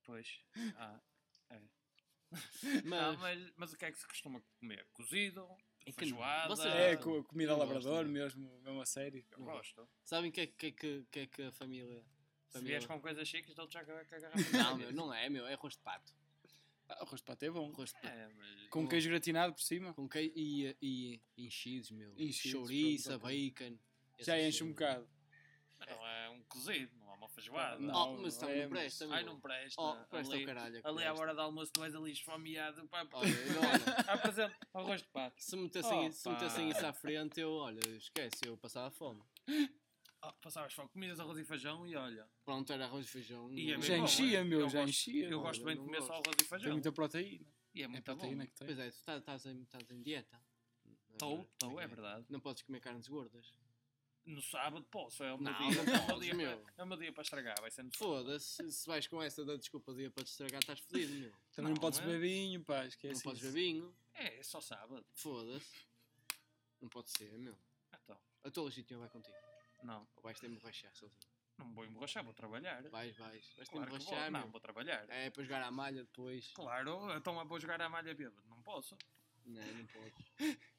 [0.02, 0.40] Pois.
[0.76, 1.00] Ah,
[1.50, 1.60] é.
[2.30, 4.84] Mas, Não, mas, mas o que é que se costuma comer?
[4.92, 5.46] Cozido,
[5.86, 6.48] É que feijoada.
[6.54, 8.12] vocês- É, Ah, co- comida eu ao gosto, labrador né?
[8.12, 9.24] mesmo, mesmo a sério.
[9.32, 9.88] Eu gosto.
[10.02, 12.02] sabem o que é que, que, que, é que a família...
[12.48, 12.68] Se família...
[12.72, 14.04] vieres com coisas chiques, dou-te já com a.
[14.72, 16.14] Não, meu, não é, meu, é arroz de pato.
[16.88, 17.70] Ah, arroz de pato é bom.
[17.72, 18.06] Arroz de pato.
[18.06, 18.68] É, mas...
[18.68, 19.92] Com queijo gratinado por cima.
[19.94, 22.12] Com queijo e, e enchidos, meu.
[22.16, 23.76] Enchidos, Chouriça, bacon.
[24.20, 25.08] Já enche um bocado.
[25.78, 26.96] Mas não é um cozido,
[27.34, 27.78] feijoada.
[27.80, 28.14] Não.
[28.14, 29.08] Oh, mas é, não presta.
[29.10, 29.80] Ai, não presta.
[29.82, 30.80] Oh, presta ali, o caralho.
[30.82, 32.86] que ali à hora do almoço, tu és ali esfomeado.
[32.88, 33.18] Pá, pá.
[33.18, 33.28] Olha,
[33.60, 35.42] olha, Apresento arroz de pato.
[35.42, 36.76] se metessem, Oh, se metessem pá.
[36.78, 39.22] isso à frente, eu, olha, esquece, eu passava fome.
[40.22, 42.26] Oh, passavas fome, comidas arroz e feijão e olha.
[42.44, 43.52] Pronto, era arroz e feijão.
[43.52, 44.44] E é Já bom, enchia, é?
[44.44, 45.28] meu, Eu já gosto- enchia.
[45.28, 46.12] Eu Olha, gosto bem de comer só gosto.
[46.12, 46.72] arroz e Tem feijão.
[46.72, 47.46] muita proteína.
[47.74, 48.50] E é É muito proteína bom.
[48.50, 48.66] que tem.
[48.66, 50.40] Pois é, tu estás, estás, em, estás em dieta.
[50.84, 51.48] Não é Estou, verdade?
[51.52, 52.26] estou, é verdade.
[52.30, 53.52] Não podes comer carnes gordas.
[54.26, 55.82] No sábado posso, é o meu Não, dia.
[55.84, 56.58] não é, o dia meu.
[56.60, 58.24] para, é o meu dia para estragar, vai ser no sábado.
[58.24, 61.30] Foda-se, se vais com essa da desculpa dia para te estragar, estás fodido, meu.
[61.52, 62.02] Também não, Não, podes é?
[62.06, 63.94] beber vinho, pá, esquece não podes beber vinho.
[64.14, 65.04] É, é só sábado.
[65.12, 65.86] Foda-se.
[66.80, 67.56] Não pode ser, meu.
[68.02, 69.36] Então, A tua legítima vai contigo.
[69.82, 71.20] não, Ou vais ter de emborrachar sozinho.
[71.58, 72.82] não vou emborrachar, vou trabalhar.
[72.88, 73.30] Vais, vais.
[73.56, 73.98] Vais ter de Claro que vou.
[74.00, 74.48] emborrachar, Não, meu.
[74.50, 75.06] vou trabalhar.
[75.10, 76.50] É, para jogar à malha depois.
[76.54, 78.42] Claro, então vou jogar a malha bêbado.
[78.48, 78.96] Não posso.
[79.44, 80.32] Não, não podes.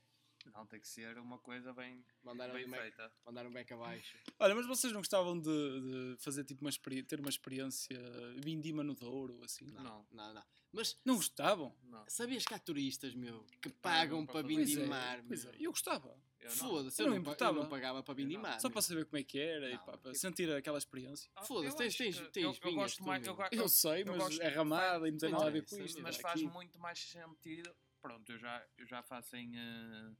[0.53, 3.11] Não, tem que ser uma coisa bem, Mandar bem um, feita.
[3.25, 4.17] mandar um beck abaixo.
[4.39, 7.99] Olha, mas vocês não gostavam de, de fazer tipo uma experi- ter uma experiência
[8.37, 9.65] vindima no Douro ou assim?
[9.71, 10.05] Não, Não.
[10.11, 10.43] não, não.
[10.71, 11.73] Mas Não gostavam?
[11.83, 14.43] Não, sabias que há turistas, meu, que pagam para para.
[14.43, 15.53] Pois é, vindimar, pois meu.
[15.53, 16.19] é, eu gostava.
[16.43, 16.51] não.
[16.51, 17.59] Foda-se, Eu eu, não não eu importava.
[17.63, 18.59] não pagava para vindimar.
[18.59, 21.31] Só para saber como é que era e Não, pá, para tipo- sentir aquela experiência.
[21.35, 23.25] Ah, Foda-se, eu tens- tens- tens eu, eu pingas gosto mais.
[23.25, 25.61] Eu, Eu sei, eu mas gosto- é ramada e não tem nada a é, ver
[25.65, 26.01] com isso, isto.
[26.03, 27.73] mas Aqui- faz muito mais sentido.
[28.05, 30.11] Pronto, eu já, eu já faço em, eh,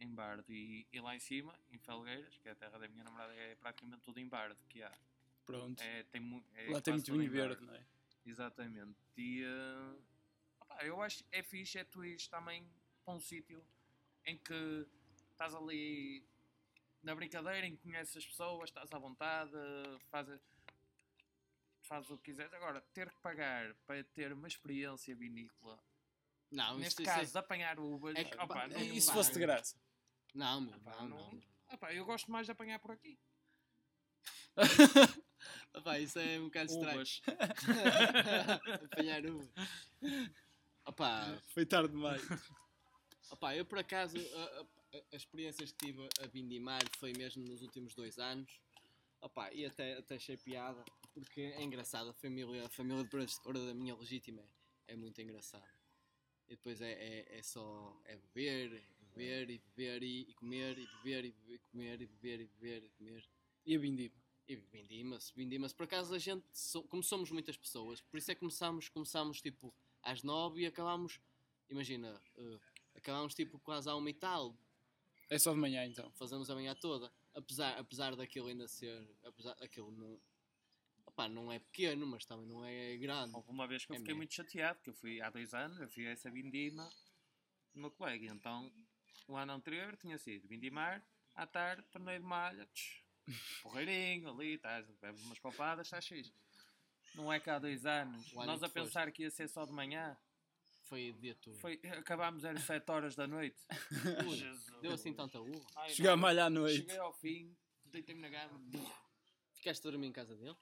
[0.00, 3.04] em Bardo e, e lá em cima, em Felgueiras, que é a terra da minha
[3.04, 4.98] namorada, é praticamente tudo em Bardo que há.
[5.44, 5.82] Pronto.
[5.82, 7.84] É, tem, é Lá tem muito vinho verde, não é?
[8.24, 8.96] Exatamente.
[9.18, 9.98] E eh,
[10.60, 12.66] opá, eu acho que é fixe, é tu ires também
[13.04, 13.62] para um sítio
[14.24, 14.86] em que
[15.32, 16.26] estás ali
[17.02, 19.52] na brincadeira, em que conheces as pessoas, estás à vontade,
[20.10, 20.40] fazes,
[21.82, 22.54] fazes o que quiseres.
[22.54, 25.78] Agora, ter que pagar para ter uma experiência vinícola,
[26.50, 29.06] Não, neste isso é- caso de apanhar uvas, É que, pá, não, E não se
[29.06, 29.76] pá, fosse de graça?
[30.34, 31.42] Não, meu, Opá, não, não- não.
[31.74, 33.18] opá, eu gosto mais de apanhar por aqui.
[35.74, 37.04] Opá, isso é um bocado estranho.
[38.84, 39.50] Apanhar uvas.
[40.86, 42.22] Opá, Foi tarde demais.
[43.30, 44.60] opá, eu por acaso, a-
[44.96, 48.50] a- as experiências que tive a vindimar foi mesmo nos últimos dois anos.
[49.20, 50.82] Opá, e até, até achei piada,
[51.12, 54.42] porque é engraçado, a família, a família de Paredes de Cora da minha legítima
[54.86, 55.77] é, é muito engraçada.
[56.48, 58.82] E depois é, é, é só, é beber,
[59.14, 62.46] beber e beber e, e comer, e beber e beber, e comer, e beber e
[62.46, 63.28] beber e comer.
[63.66, 64.14] E a vindima?
[64.46, 65.74] E vindima-se, vindima-se.
[65.74, 66.42] Por acaso a gente,
[66.88, 71.20] como somos muitas pessoas, por isso é que começámos, começámos tipo às nove e acabámos,
[71.68, 72.58] imagina, eh,
[72.94, 74.56] acabámos tipo quase à uma e tal,
[75.28, 76.10] É só de manhã então.
[76.12, 77.12] fazemos a manhã toda.
[77.34, 80.18] Apesar, apesar daquilo ainda ser, apesar daquilo não,
[81.18, 83.34] opá, não é pequeno, mas também não é grande.
[83.34, 84.18] Houve uma vez que eu É fiquei mesmo.
[84.18, 86.88] muito chateado, que eu fui há dois anos, eu fui a essa vindima
[87.74, 88.26] no meu colega.
[88.26, 88.72] Então,
[89.26, 91.04] o ano anterior tinha sido vindimar,
[91.34, 93.02] à tarde, torneio de malha, tch,
[93.62, 96.32] porreirinho ali, estás, bebes umas copadas, estás fixe.
[97.14, 99.64] Não é que há dois anos, O ano nós a pensar que ia ser só
[99.64, 100.16] de manhã,
[100.84, 101.58] Foi o dia todo.
[101.58, 103.58] foi, acabámos às 7 horas da noite.
[104.36, 104.80] Jesus.
[104.80, 105.66] Deu assim tanta uva.
[105.76, 106.18] Ai, Chegar não.
[106.18, 106.78] malha à noite.
[106.78, 108.60] Cheguei ao fim, deitei-me na cama.
[109.54, 110.56] Ficaste a dormir em casa dele?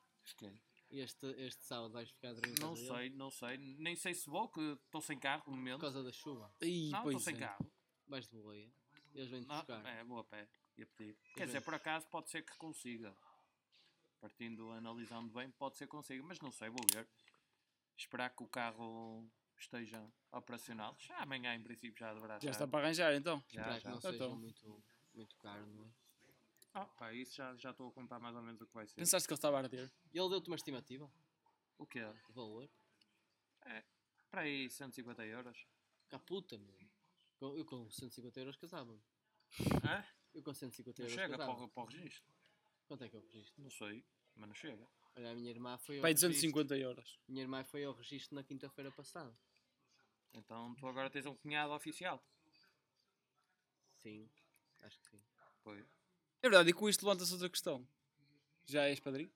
[0.91, 2.87] E este, este sábado vais ficar casa Não dele?
[2.87, 3.59] sei, não sei.
[3.59, 5.81] Nem sei se vou, que estou sem carro no Por momento.
[5.81, 6.55] causa da chuva.
[6.63, 7.39] Ih, Não, estou sem é.
[7.39, 7.71] carro.
[8.07, 8.71] Vais de boleia.
[9.15, 9.85] Eles vêm-te buscar.
[9.87, 10.49] é, vou a pé.
[10.77, 11.17] Ia pedir.
[11.35, 11.47] Quer bem.
[11.47, 13.17] dizer, por acaso pode ser que consiga.
[14.21, 17.09] Partindo, analisando bem, pode ser que consiga, mas não sei, vou ver.
[17.97, 20.95] Esperar que o carro esteja operacional.
[20.99, 22.51] Já amanhã, em princípio, já deverá Já estar.
[22.53, 23.43] está para arranjar então.
[23.49, 23.91] Já, já.
[23.91, 24.37] não seja Então.
[24.37, 24.85] muito,
[25.15, 25.89] muito caro, não é?
[26.79, 28.97] Ah, pá, isso já já estou a contar mais ou menos o que vai ser.
[28.97, 29.91] Pensaste que ele estava a arder?
[30.13, 31.11] E ele deu-te uma estimativa
[31.79, 32.01] O quê?
[32.27, 32.69] de valor?
[34.31, 35.67] Para aí 150 euros.
[36.11, 36.77] Cá puta, meu.
[37.39, 39.01] Com- Eu com 150 euros casava-me.
[39.83, 40.05] Hã?
[40.35, 42.31] Eu com 150 Não euros chega para casava o, para o registro.
[42.87, 43.63] Quanto é que eu registro?
[43.63, 44.87] Não sei, mas não chega.
[45.17, 46.29] Olha, a minha irmã foi ao Pai, registro.
[46.29, 47.19] 250 euros.
[47.27, 49.35] Minha irmã foi ao registro na quinta-feira passada.
[50.35, 52.23] Então tu agora tens um cunhado oficial.
[54.03, 54.29] Sim,
[54.83, 55.25] acho que sim.
[55.65, 55.96] Pois.
[56.47, 57.85] É verdade, e com isto levanta-se outra questão.
[58.67, 59.33] Já és padrinho?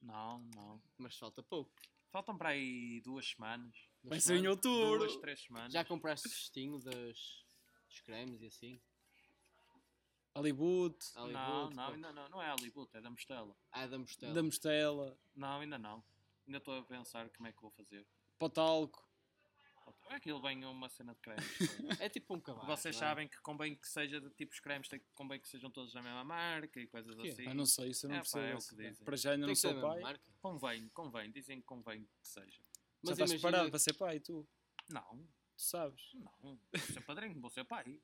[0.00, 0.82] Não, não.
[0.98, 1.70] Mas falta pouco.
[2.10, 3.72] Faltam para aí duas semanas.
[4.02, 4.98] Vai ser em outubro.
[4.98, 5.72] Duas, três semanas.
[5.72, 7.44] Já compraste o cestinho das,
[7.88, 8.80] dos cremes e assim?
[10.34, 11.92] Hollywood, Hollywood, Não, não, pô.
[11.92, 12.28] ainda não.
[12.28, 13.56] Não é Hollywood, é da Mostela.
[13.70, 14.34] Ah, da Mostela.
[14.34, 16.02] da Mostela, Não, ainda não.
[16.44, 18.04] Ainda estou a pensar como é que vou fazer.
[18.36, 19.08] para o talco.
[20.10, 21.44] Aquilo vem uma cena de cremes.
[22.00, 22.66] É tipo um cavalo.
[22.66, 22.98] Vocês é?
[22.98, 26.22] sabem que convém que seja de tipos cremes, tem- convém que sejam todos da mesma
[26.24, 27.28] marca e coisas Quê?
[27.30, 27.46] assim.
[27.46, 28.44] Ah, não sei, isso eu não É, pá, percebo.
[28.46, 28.68] é o essa.
[28.76, 29.04] que dizem.
[29.04, 30.00] Para já ainda não que sou pai.
[30.00, 30.24] marca.
[30.40, 32.46] Convém, convém, dizem que convém que seja.
[32.50, 32.60] Já
[33.02, 34.46] Mas estás imagina- preparado para ser pai, tu?
[34.90, 35.16] Não,
[35.56, 36.10] Tu sabes.
[36.14, 36.32] não.
[36.40, 38.00] Vou ser padrinho, vou ser pai.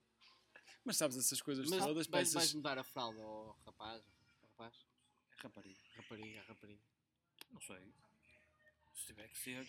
[0.84, 2.54] Mas sabes essas coisas Mas todas, vais, vais peças.
[2.54, 4.02] mudar a fralda ao rapaz?
[4.42, 4.74] ao rapaz?
[5.32, 5.80] É rapariga.
[5.96, 6.82] Rapariga, rapariga.
[7.50, 7.92] Não sei.
[8.94, 9.68] Se tiver que ser.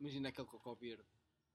[0.00, 1.04] Imagina aquele cocó verde.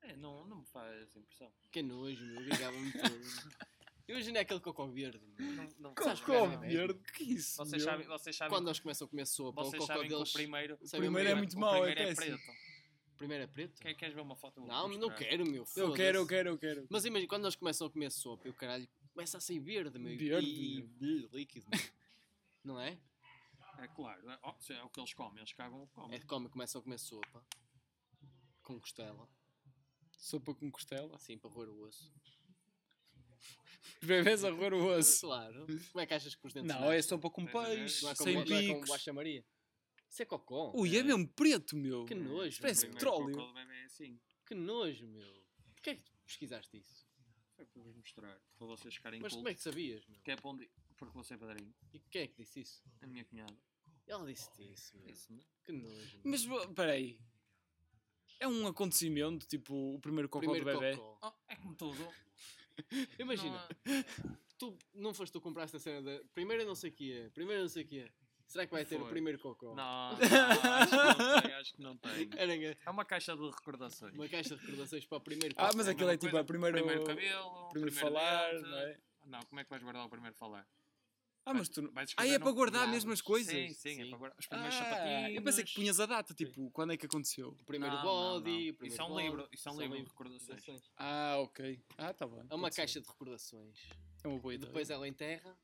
[0.02, 1.52] É, não, não me faz impressão.
[1.72, 2.44] Que nojo, meu.
[2.46, 3.68] Gregava-me todo.
[4.08, 5.52] Imagina aquele cocó verde, meu.
[5.54, 6.60] Não, não Cocó faz Cocó impressão.
[6.70, 7.58] verde, que isso?
[7.58, 7.92] Vocês meu?
[7.92, 10.30] sabem, vocês sabem, Quando eles começam a comer sopa, o vocês cocó sabem que deles...
[10.30, 12.38] o primeiro, sabe primeiro mesmo- é muito o mau, é primeiro é péssimo.
[12.38, 12.68] preto.
[13.18, 13.82] Primeiro é preto?
[13.82, 14.62] Quer, queres ver uma foto?
[14.62, 15.16] Vou Não, não mostrar.
[15.16, 15.56] quero, meu.
[15.62, 15.96] Eu foda-se.
[15.98, 16.88] quero, eu quero, eu quero.
[16.90, 19.98] Mas imagina, quando eles começam a comer sopa e o caralho começa a sair verde,
[20.00, 20.16] meu.
[20.18, 21.80] Verde, E, e, líquido, meu.
[22.64, 22.98] Não é?
[23.80, 26.02] É claro, é, oh, se é o que eles comem, eles cagam o que É
[26.04, 26.20] comem.
[26.22, 27.44] que come, começam a comer sopa.
[28.64, 29.28] Com costela.
[30.18, 31.16] Sopa com costela.
[31.16, 32.12] Assim, para roer o osso.
[34.02, 35.22] Os bebês a roer o osso.
[35.22, 35.66] Claro.
[35.92, 36.98] Como é que achas que os dentes Não, nascem?
[36.98, 37.52] é sopa com ver?
[37.52, 38.90] peixe, Não é como, sem não é como picos.
[38.90, 39.46] Baixa Maria.
[40.10, 40.72] Isso é cocó.
[40.76, 42.06] Ui, é mesmo preto, meu.
[42.06, 42.60] Que nojo.
[42.62, 43.40] Parece petróleo.
[43.58, 44.20] é assim.
[44.46, 45.44] Que nojo, meu.
[45.74, 47.06] Porquê é que tu pesquisaste isso?
[47.56, 49.38] Foi para vos mostrar, para vocês ficarem Mas cultos.
[49.44, 50.20] como é que sabias, meu?
[50.22, 50.70] Que é para onde...
[50.96, 51.74] Porque você é padrinho.
[51.94, 52.84] E quem é que disse isso?
[53.02, 53.58] A minha cunhada.
[54.08, 55.08] Ela disse isso, meu.
[55.08, 55.46] Disse-me.
[55.64, 56.22] Que nojo.
[56.24, 56.32] meu.
[56.32, 57.20] Mas, peraí.
[58.40, 61.00] É um acontecimento, tipo, o primeiro cocó Primeiro do bebê.
[61.22, 62.08] Oh, é como tudo.
[63.20, 64.04] Imagina, Não
[64.58, 66.24] tu não foste tu que compraste a cena da.
[66.34, 68.10] Primeiro eu não sei o que é, primeiro eu não sei o que é.
[68.46, 69.74] Será que vai ter o primeiro cocó?
[69.76, 72.30] Não, não, acho que não tem, acho que não tem.
[72.38, 74.14] Era enga- É uma caixa de recordações.
[74.14, 75.78] uma caixa de recordações para o primeiro Ah, cocó.
[75.78, 78.70] mas É aquilo é mesma tipo a primeiro, Primeiro cabelo, primeiro primeiro falar, dente.
[78.70, 78.98] não é?
[79.26, 80.66] Não, como é que vais guardar o primeiro falar?
[81.50, 81.92] Ah, mas tu não...
[81.92, 83.54] Vais Ah, é no- para guardar Não, mesmo as coisas?
[83.54, 84.02] Sim, sim, Sim.
[84.02, 85.36] é para guardar os primeiros Ah, sapatinhos.
[85.36, 87.50] eu pensei que punhas a data, tipo, quando é que aconteceu?
[87.50, 88.10] O primeiro Não, não,
[88.42, 88.72] body, não.
[88.72, 89.24] o primeiro Isso é um body.
[89.24, 90.92] livro, isso é um livro de recordações.
[90.98, 91.82] Ah, ok.
[91.98, 92.40] Ah, tá bem.
[92.50, 92.82] É uma pode ser.
[92.82, 93.80] caixa de recordações.
[94.24, 94.68] É uma boa ideia.
[94.68, 95.58] depois ela enterra.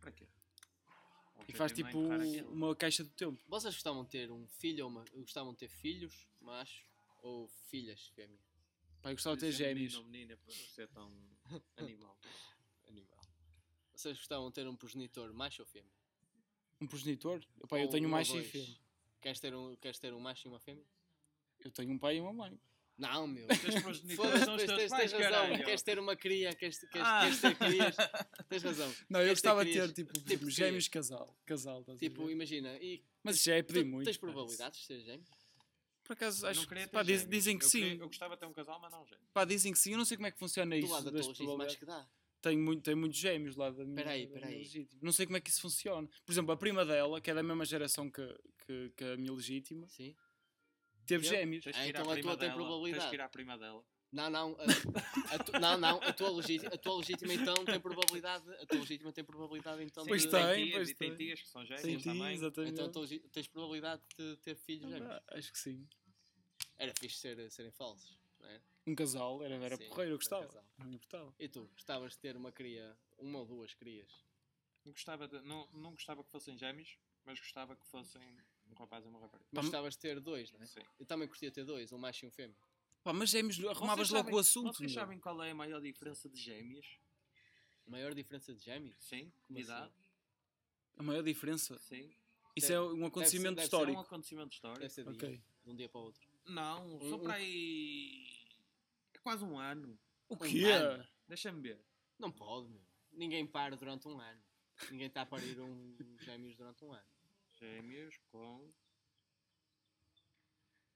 [0.00, 0.26] Para quê?
[1.48, 3.38] E faz tipo não é uma caixa do tempo.
[3.46, 5.04] Vocês gostavam de ter um filho ou uma.
[5.14, 6.82] Gostavam de ter filhos, macho,
[7.22, 8.38] ou filhas, fêmea?
[9.04, 9.94] Eu gostava de ter Isso é gêmeos.
[9.96, 11.12] Menino menina, não ser tão.
[11.76, 12.18] Animal.
[13.96, 15.90] Vocês gostavam de ter um progenitor, macho ou fêmea?
[16.80, 17.40] Um progenitor?
[17.68, 18.50] Pá, eu Ou tenho um um ou macho e dois?
[18.50, 18.76] fêmea.
[19.22, 20.84] Queres ter, um, queres ter um macho e uma fêmea?
[21.64, 22.60] Eu tenho um pai e uma mãe.
[22.98, 23.46] Não, meu.
[23.50, 25.30] Os teus progenitores são os tens, teus tens, pais, razão.
[25.30, 25.64] caralho.
[25.64, 27.20] Queres ter uma cria, queres, queres, Ah.
[27.22, 27.96] queres ter crias.
[28.48, 28.94] Tens razão.
[29.08, 29.86] Não, eu Queres gostava de crias?
[29.88, 31.36] ter tipo, Tipo tipo gêmeos casal.
[31.46, 32.32] Casal, estás a Tipo, ver?
[32.32, 32.76] imagina.
[32.78, 34.04] E Mas isso já é pedir tu, muito.
[34.04, 35.26] tens probabilidades de ser gêmeo?
[36.04, 37.80] Por acaso, acho não queria que ter pá, diz- dizem que eu sim.
[37.80, 39.26] queria- eu gostava de ter um casal, mas não gêmeo.
[39.32, 39.92] Pá, dizem que sim.
[39.92, 40.92] Eu não sei como é que funciona Do isso.
[40.92, 41.76] lado da das tua probabilidades.
[41.76, 42.06] que dá.
[42.48, 44.58] Tem, muito, tem muitos gêmeos lá da minha, Peraí, da minha peraí.
[44.58, 45.00] legítima.
[45.02, 46.08] Não sei como é que isso funciona.
[46.24, 48.24] Por exemplo, a prima dela, que é da mesma geração que,
[48.64, 50.14] que, que a minha legítima, Sim.
[51.06, 51.36] teve Teve?
[51.36, 51.64] gêmeos.
[51.64, 53.00] Tens Ah, que ir então a prima tua tem dela, probabilidade.
[53.02, 53.84] Tens que ir à prima dela.
[54.12, 54.56] Não, não.
[54.60, 56.00] A, a tu- não, não.
[56.00, 58.48] A tua, legítima, a tua legítima então tem probabilidade.
[58.62, 60.30] A tua legítima tem probabilidade então Pois de.
[60.30, 61.26] tem, tias, pois e tem tem.
[61.26, 62.34] tias que são Sem gêmeas ti, também.
[62.34, 62.80] exatamente.
[62.80, 65.10] Então legi- tens probabilidade de ter filhos gêmeos.
[65.10, 65.84] Ah, acho que sim.
[66.78, 68.16] Era fixe ser, serem falsos?
[68.86, 70.46] Um casal, era, era Sim, porreiro, eu um gostava.
[70.46, 70.64] casal.
[70.78, 71.34] Não me importava.
[71.38, 74.24] E tu, gostavas de ter uma cria, uma ou duas crias?
[74.84, 78.22] Não gostava, de- não, não gostava que fossem gêmeos, mas gostava que fossem
[78.70, 79.48] um rapaz e uma rapariga.
[79.52, 80.66] Mas gostavas de ter dois, não é?
[80.66, 80.82] Sim.
[81.00, 82.56] Eu também curtia ter dois, um macho e um fêmeo.
[83.02, 84.76] Pá, mas gêmeos, arrumavas Vocês logo sabem- o assunto.
[84.78, 86.98] Vocês sabem qual é a maior diferença de gêmeos?
[87.86, 88.96] A maior diferença de gêmeos?
[89.00, 89.92] Sim, Como de idade.
[90.96, 91.76] A maior diferença.
[91.78, 92.12] Sim.
[92.56, 94.00] Isso Deve- é um acontecimento deve ser É um histórico.
[94.00, 94.80] acontecimento histórico.
[94.80, 95.42] Deve ser de, Ok.
[95.64, 96.26] de um dia para o outro.
[96.46, 98.25] Não, só Um- para aí.
[99.26, 99.98] Quase um ano.
[100.28, 100.62] O Um quê?
[100.66, 101.04] ano?
[101.26, 101.84] Deixa-me ver.
[102.16, 102.80] Não pode, meu.
[103.10, 104.40] Ninguém para durante um ano.
[104.88, 107.08] Ninguém está a parir um gêmeos durante um ano.
[107.58, 108.72] Gêmeos com.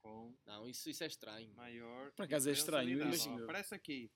[0.01, 1.53] Com Não, isso, isso é estranho.
[1.57, 2.13] maior.
[2.13, 3.43] Por acaso é estranho isso, Ó.
[3.43, 4.13] Aparece aqui.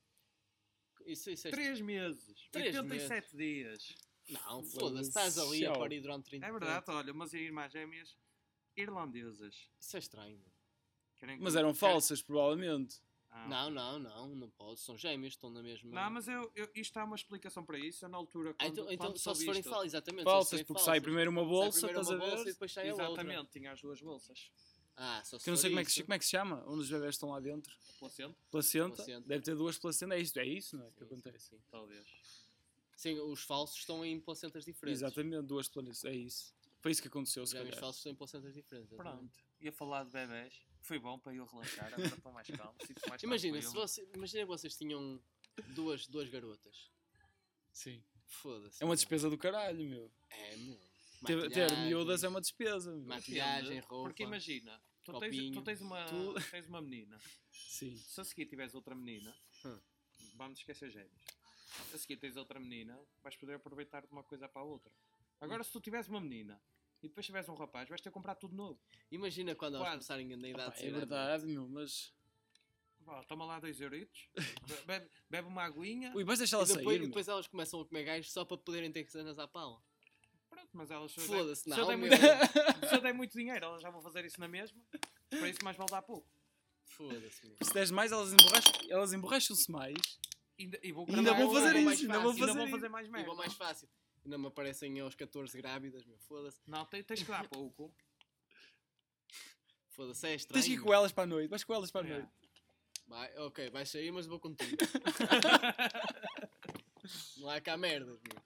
[1.05, 1.51] Isso, isso é...
[1.51, 2.49] 3 meses.
[2.53, 3.97] Três 87 dias.
[4.29, 8.17] Não, foda-se, estás ali a parir durante 30 É verdade, olha, umas irmãs gêmeas
[8.77, 9.69] irlandesas.
[9.81, 10.41] Isso é estranho.
[11.17, 13.03] Querem Mas eram falsas, provavelmente.
[13.37, 13.49] Ah.
[13.49, 14.79] Não, não, não, não pode.
[14.79, 15.91] São gêmeos, estão na mesma.
[15.91, 18.05] Não, mas eu, eu- isto há uma explicação para isso.
[18.05, 20.23] Eu, na altura, Ah, quando, então, então quando só se forem isto- falsas, exatamente.
[20.25, 22.53] Falsas, porque sai primeiro uma Sai bolsa, primeiro estás a uma bolsa e ver?
[22.53, 23.07] depois sai a outra.
[23.07, 24.51] Exatamente, tinha as duas bolsas.
[24.97, 26.65] Ah, só se Que eu não sei como é que, como é que se chama,
[26.69, 27.77] onde os bebés estão lá dentro.
[27.99, 29.27] Placenta, Placenta, Placenta.
[29.29, 30.91] deve ter duas placentas, é isso, é isso, não é?
[30.91, 31.49] Sim, que acontece.
[31.49, 31.61] sim.
[31.69, 32.07] talvez.
[32.97, 35.03] Sim, os falsos estão em placentas diferentes.
[35.03, 36.55] Exatamente, duas placentas, é isso.
[36.81, 37.77] Foi isso que aconteceu, Os se calhar.
[37.81, 38.93] falsos estão em placentas diferentes.
[38.93, 39.19] exatamente.
[39.33, 40.63] Pronto, ia falar de bebés.
[40.85, 42.75] Foi bom para eu relaxar, agora estou mais calmo.
[42.87, 43.89] sinto mais Imagina, se tranquilo.
[43.89, 45.19] você, imagina que vocês tinham
[45.75, 46.91] duas, duas garotas.
[47.73, 48.03] Sim.
[48.27, 48.83] Foda-se.
[48.83, 50.11] É uma despesa do caralho, meu.
[50.31, 50.79] É, meu.
[51.25, 53.07] Ter, ter miúdas é uma despesa, meu.
[53.07, 54.09] Maquilhagem, roupa.
[54.11, 57.19] Porque imagina, tu tens, copinho, tu tens, uma, tu- tens uma menina.
[57.51, 57.97] Sim.
[57.97, 59.79] Se a seguir tiveres outra menina, Hum.
[60.35, 61.25] vamos esquecer gêmeos.
[61.95, 64.93] A seguir tens outra menina, vais poder aproveitar de uma coisa para a outra.
[65.41, 66.61] Agora, se tu tiveres uma menina
[67.05, 68.81] e depois tiveres um rapaz, vais ter que comprar tudo novo.
[69.11, 69.97] Imagina quando elas Quase.
[69.99, 72.13] começarem na idade Opa, de é ser verdade, meu, mas.
[73.01, 74.31] Vá, toma lá dois euritos,
[74.87, 76.11] bebe, bebe uma aguinha.
[76.17, 78.91] Ui, vais deixá-la E depois, sair, depois elas começam a comer gajos só para poderem
[78.91, 79.79] ter cenas à pala.
[80.49, 82.09] Pronto, mas elas se eu Foda-se, se eu não, der meu.
[82.09, 84.81] muito- Se eu der muito dinheiro, elas já vão fazer isso na mesma.
[85.29, 86.27] Por isso mais vale dar pouco.
[86.87, 87.57] Foda-se, meu.
[87.63, 89.97] Se deres mais, elas emborracham- elas emborracham-se mais.
[90.59, 92.23] Ainda, e vou Ainda cravar vou fazer mais isso, ainda fácil.
[92.23, 92.71] vou fazer Ainda vou isso.
[92.77, 93.27] fazer mais E merda.
[93.27, 93.89] vou mais fácil.
[94.25, 96.19] Ainda me aparecem aos 14 grávidas, meu.
[96.21, 96.59] Foda-se.
[96.67, 97.95] Não, te- tens que dar pouco.
[99.91, 100.63] Foda-se, é estranho.
[100.63, 102.13] Tens que ir com elas para a noite, vais com elas para a É.
[102.19, 102.33] noite.
[103.07, 104.77] Vai, ok, vais sair, mas vou contigo.
[107.37, 108.43] não há cá merdas, meu.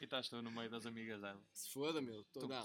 [0.00, 1.40] E estás tu no meio das amigas dela.
[1.52, 2.22] Se foda, meu.
[2.32, 2.64] Tô, não, eu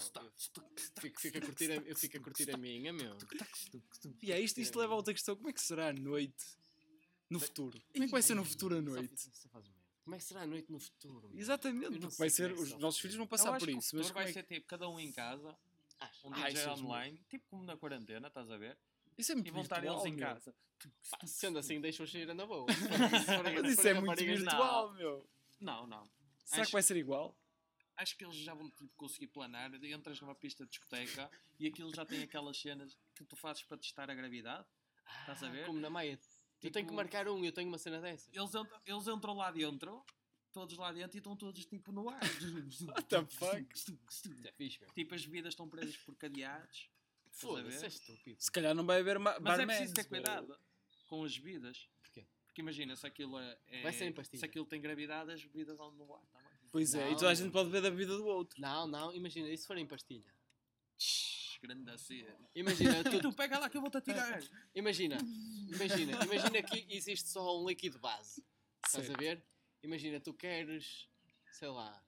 [1.00, 3.16] fico, fico a curtir a, eu fico a curtir a minha, meu.
[4.22, 5.34] E é isto, isto leva a outra questão.
[5.36, 6.44] Como é que será a noite
[7.30, 7.80] no futuro?
[7.92, 9.20] Como é que vai ser no futuro a noite?
[9.20, 9.73] Só- só faz merda.
[10.04, 11.28] Como é que será a noite no futuro?
[11.30, 11.38] meu?
[11.40, 12.50] Exatamente, porque vai ser.
[12.50, 13.96] é Os nossos filhos vão passar por isso.
[13.96, 15.56] Mas vai é ser tipo cada um em casa,
[16.24, 18.76] um Ah, DJ é online, tipo como na quarentena, estás a ver?
[19.16, 20.54] Isso é E muito vão estar eles virtual, em casa.
[21.24, 22.66] Sendo assim, deixam cheira na boa.
[23.54, 25.26] Mas isso é muito virtual, meu.
[25.60, 26.04] Não, não.
[26.44, 27.34] Será Acho- que vai ser igual?
[27.96, 29.72] Acho que eles já vão tipo, conseguir planar.
[29.84, 33.78] Entras numa pista de discoteca e aquilo já tem aquelas cenas que tu fazes para
[33.78, 34.66] testar a gravidade.
[35.20, 35.64] Estás a ver?
[35.64, 36.18] Como na Maia.
[36.62, 38.28] Eu tenho que Tipo- marcar um, eu tenho uma cena dessas.
[38.32, 40.02] Eles entram, eles entram lá dentro,
[40.52, 42.20] todos lá dentro e estão todos tipo no ar.
[42.88, 43.66] What the fuck?
[43.74, 44.90] Isso é fixe, meu.
[44.92, 46.88] tipo as bebidas estão presas por cadeados.
[47.32, 47.84] Foda-se, ver?
[47.84, 48.36] é estúpido.
[48.40, 50.56] Se calhar não vai haver ma- Mas é preciso ter cuidado
[51.08, 51.88] com as bebidas.
[52.00, 52.24] Porquê?
[52.46, 53.58] Porque imagina, se aquilo é.
[53.66, 54.38] é- Vai ser em pastilha.
[54.38, 56.48] Se aquilo tem gravidade, as bebidas vão no ar também.
[56.70, 58.60] Pois é, e toda a gente pode beber da vida do outro.
[58.60, 60.32] Não, não, imagina, e se for em pastilha?
[61.64, 62.36] Grande cena.
[62.54, 64.38] Imagina, Tu, tu, pega lá que eu vou-te atirar.
[64.74, 65.16] imagina,
[65.66, 68.44] imagina, imagina que existe só um líquido base.
[68.84, 69.42] Estás a ver?
[69.82, 71.08] Imagina, tu queres,
[71.52, 72.04] sei lá,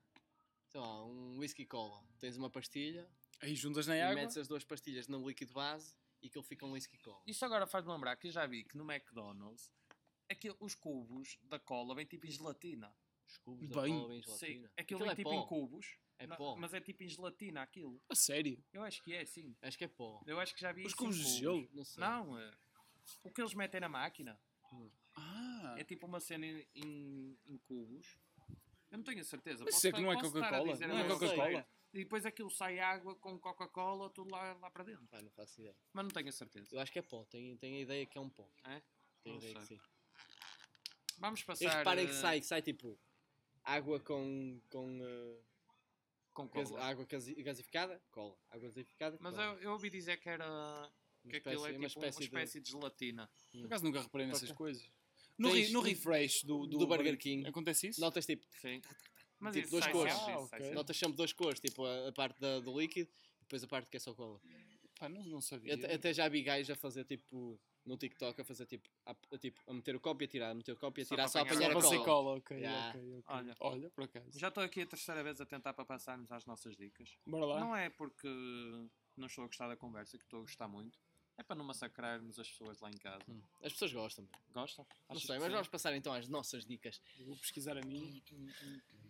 [0.70, 2.04] sei lá, um whisky cola.
[2.18, 3.08] Tens uma pastilha
[3.40, 4.14] Aí juntas na e água.
[4.16, 7.22] metes as duas pastilhas no líquido base e que ele fica um whisky cola.
[7.26, 9.70] Isso agora faz-me lembrar que eu já vi que no McDonald's
[10.28, 12.94] aquilo, os cubos da cola vêm tipo em gelatina.
[13.26, 13.94] Os cubos da Bem.
[13.94, 14.70] cola bem Sim, gelatina.
[14.76, 15.34] aquilo, Aquilo vem é tipo pó.
[15.42, 15.98] em cubos.
[16.18, 16.56] É Não, pó.
[16.56, 18.00] Mas é tipo em gelatina aquilo.
[18.08, 18.62] A sério?
[18.72, 19.54] Eu acho que é, sim.
[19.60, 20.22] Acho que é pó.
[20.26, 21.68] Eu acho que já vi Os isso cubos de gelo?
[21.72, 22.00] Não sei.
[22.00, 22.50] Não, é,
[23.22, 24.38] o que eles metem na máquina
[25.14, 25.74] Ah.
[25.78, 28.18] é tipo uma cena em, em- em cubos.
[28.90, 29.64] Eu não tenho a certeza.
[29.64, 30.76] Mas é que não é Coca-Cola?
[30.86, 31.66] Não é Coca-Cola?
[31.92, 35.06] E depois aquilo sai água com Coca-Cola, tudo lá, lá para dentro.
[35.08, 35.74] Pá, não faço ideia.
[35.92, 36.74] Mas não tenho a certeza.
[36.74, 37.24] Eu acho que é pó.
[37.24, 38.48] Tenho, tenho a ideia que é um pó.
[38.64, 38.82] É?
[39.22, 39.76] Tenho a ideia que sei.
[39.78, 39.82] sim.
[41.18, 41.78] Vamos E passar.
[41.78, 42.98] reparem que eh, sai, que sai tipo
[43.64, 45.40] água com, com eh,
[46.36, 46.80] com cola.
[46.84, 48.36] água gasi- gasificada, cola.
[48.50, 49.46] Água gasificada, Mas cola.
[49.54, 50.92] eu, eu ouvi dizer que era.
[51.28, 52.70] Que aquilo é espécie- tipo uma uma espécie espécie, de- de...
[52.72, 53.30] gelatina.
[53.52, 54.88] Por acaso nunca reparei nessas coisas.
[55.38, 57.46] No, Tens no refresh do, do, do Burger King.
[57.48, 58.00] Acontece isso?
[58.00, 58.80] Notas tipo, Sim.
[59.38, 60.14] Mas Tipo, duas cores.
[60.14, 60.58] sempre, Ah, isso sai ok.
[60.60, 60.74] sempre.
[60.74, 63.90] notas sempre duas cores, tipo a, a parte da- do líquido e depois a parte
[63.90, 64.40] que é só cola.
[64.98, 65.74] Pá, não, não sabia.
[65.74, 69.38] Até, até já vi gajos a fazer tipo no TikTok a fazer tipo a, a-
[69.38, 71.28] tipo, a meter o copo e a tirar, a meter o copo e a tirar
[71.28, 72.06] só a apanhar apanhar Só a para ser cola.
[72.06, 72.88] cola, ok, Yeah.
[72.90, 73.24] ok, ok.
[73.28, 73.56] Olha.
[73.60, 74.38] Olha, por acaso.
[74.38, 77.16] Já estou aqui a terceira vez a tentar para passarmos às nossas dicas.
[77.26, 77.60] Bora lá.
[77.60, 78.28] Não é porque
[79.16, 80.98] não estou a gostar da conversa, que estou a gostar muito.
[81.38, 83.22] É para não massacrarmos as pessoas lá em casa.
[83.28, 84.26] Hum, As pessoas gostam.
[84.54, 84.86] Gostam?
[85.06, 85.52] Não sei, mas sim?
[85.52, 86.98] vamos passar então às nossas dicas.
[87.18, 88.22] Eu Vou pesquisar a minha.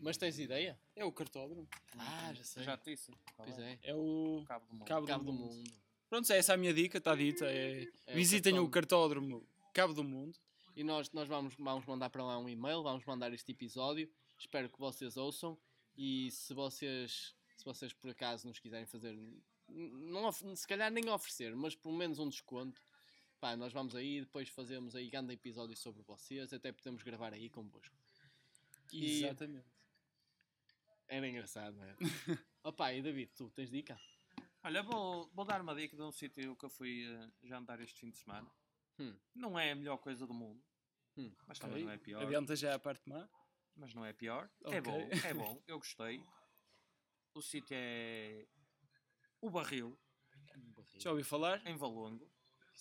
[0.01, 0.77] Mas tens ideia?
[0.97, 1.69] É o cartódromo.
[1.97, 2.65] Ah, já sei.
[2.65, 3.13] Já te disse.
[3.37, 3.79] Pois é?
[3.83, 3.91] é.
[3.91, 4.85] É o Cabo do Mundo.
[4.89, 5.55] Cabo, Cabo do, do mundo.
[5.55, 5.73] Mundo.
[6.09, 7.47] Pronto, é essa a minha dica, está dita.
[7.47, 7.89] É...
[8.07, 9.41] É o Visitem o cartódromo.
[9.41, 10.39] cartódromo Cabo do Mundo.
[10.75, 14.11] E nós, nós vamos, vamos mandar para lá um e-mail, vamos mandar este episódio.
[14.39, 15.59] Espero que vocês ouçam.
[15.97, 19.19] E se vocês, se vocês por acaso nos quiserem fazer,
[19.69, 22.81] não, se calhar nem oferecer, mas pelo menos um desconto,
[23.41, 27.51] Pá, nós vamos aí depois fazemos aí grande episódio sobre vocês, até podemos gravar aí
[27.51, 27.95] convosco.
[28.93, 29.67] E- Exatamente.
[31.09, 31.97] Era engraçado, não é?
[32.65, 34.01] Opa, e David, tu tens dica?
[34.67, 38.01] Olha, vou, vou dar uma dica de um sítio que eu fui eh, jantar este
[38.01, 38.51] fim de semana.
[38.99, 39.17] Hum.
[39.33, 40.61] Não é a melhor coisa do mundo,
[41.17, 41.33] Hum.
[41.47, 42.21] mas também não é pior.
[42.21, 43.29] Adianta já a parte má.
[43.77, 44.51] Mas não é pior.
[44.65, 44.77] Ok.
[44.77, 46.21] É bom, é bom, eu gostei.
[47.33, 48.45] O sítio é
[49.41, 49.97] o Barril,
[50.99, 51.65] Já ouvi falar?
[51.65, 52.29] em Valongo.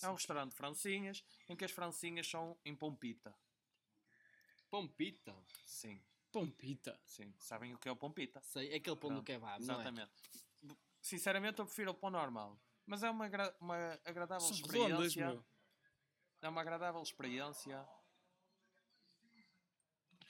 [0.01, 3.31] É um restaurante de francinhas, em que as francinhas são em pompita.
[4.71, 5.35] Pompita.
[5.67, 6.99] Sim, Pompita.
[7.05, 7.31] sim.
[7.37, 8.41] Sabem o que é o pompita?
[8.41, 9.81] Sei, é aquele pão do Pronto, kebab, não é?
[9.83, 10.11] Exatamente.
[11.05, 12.59] Sinceramente, eu prefiro o pão normal.
[12.83, 13.29] Mas é uma,
[13.61, 15.27] uma agradável experiência.
[15.27, 15.45] meu.
[16.41, 17.87] É uma agradável experiência.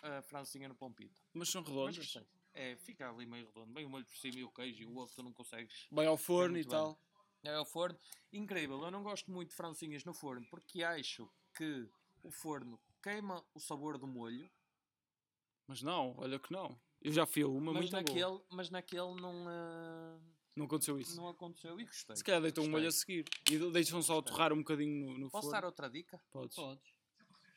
[0.02, 1.22] A francinha no pompita.
[1.34, 1.98] Mas são Mas redondas.
[1.98, 2.28] gostei.
[2.54, 3.72] É, fica ali meio redondo.
[3.72, 5.88] Bem o molho por cima e o queijo e o ovo tu não consegues.
[5.90, 7.00] Vai ao forno e muito tal.
[7.42, 7.98] É ao forno.
[8.34, 11.90] Incrível, eu não gosto muito de francinhas no forno porque acho que
[12.22, 14.52] o forno queima o sabor do molho,
[15.68, 16.78] Mas não, olha que não.
[17.02, 18.02] Eu já fui a uma, mas muito boa.
[18.04, 20.20] naquele, mas naquele não, ah,
[20.56, 21.15] Não aconteceu isso.
[21.18, 22.15] não aconteceu e gostei.
[22.15, 23.26] Se calhar deitam um molho a seguir.
[23.50, 24.32] E deixam só Gostei.
[24.32, 25.52] torrar um bocadinho no, no Posso forno.
[25.62, 26.22] dar outra dica?
[26.32, 26.56] Podes.
[26.56, 26.94] Podes.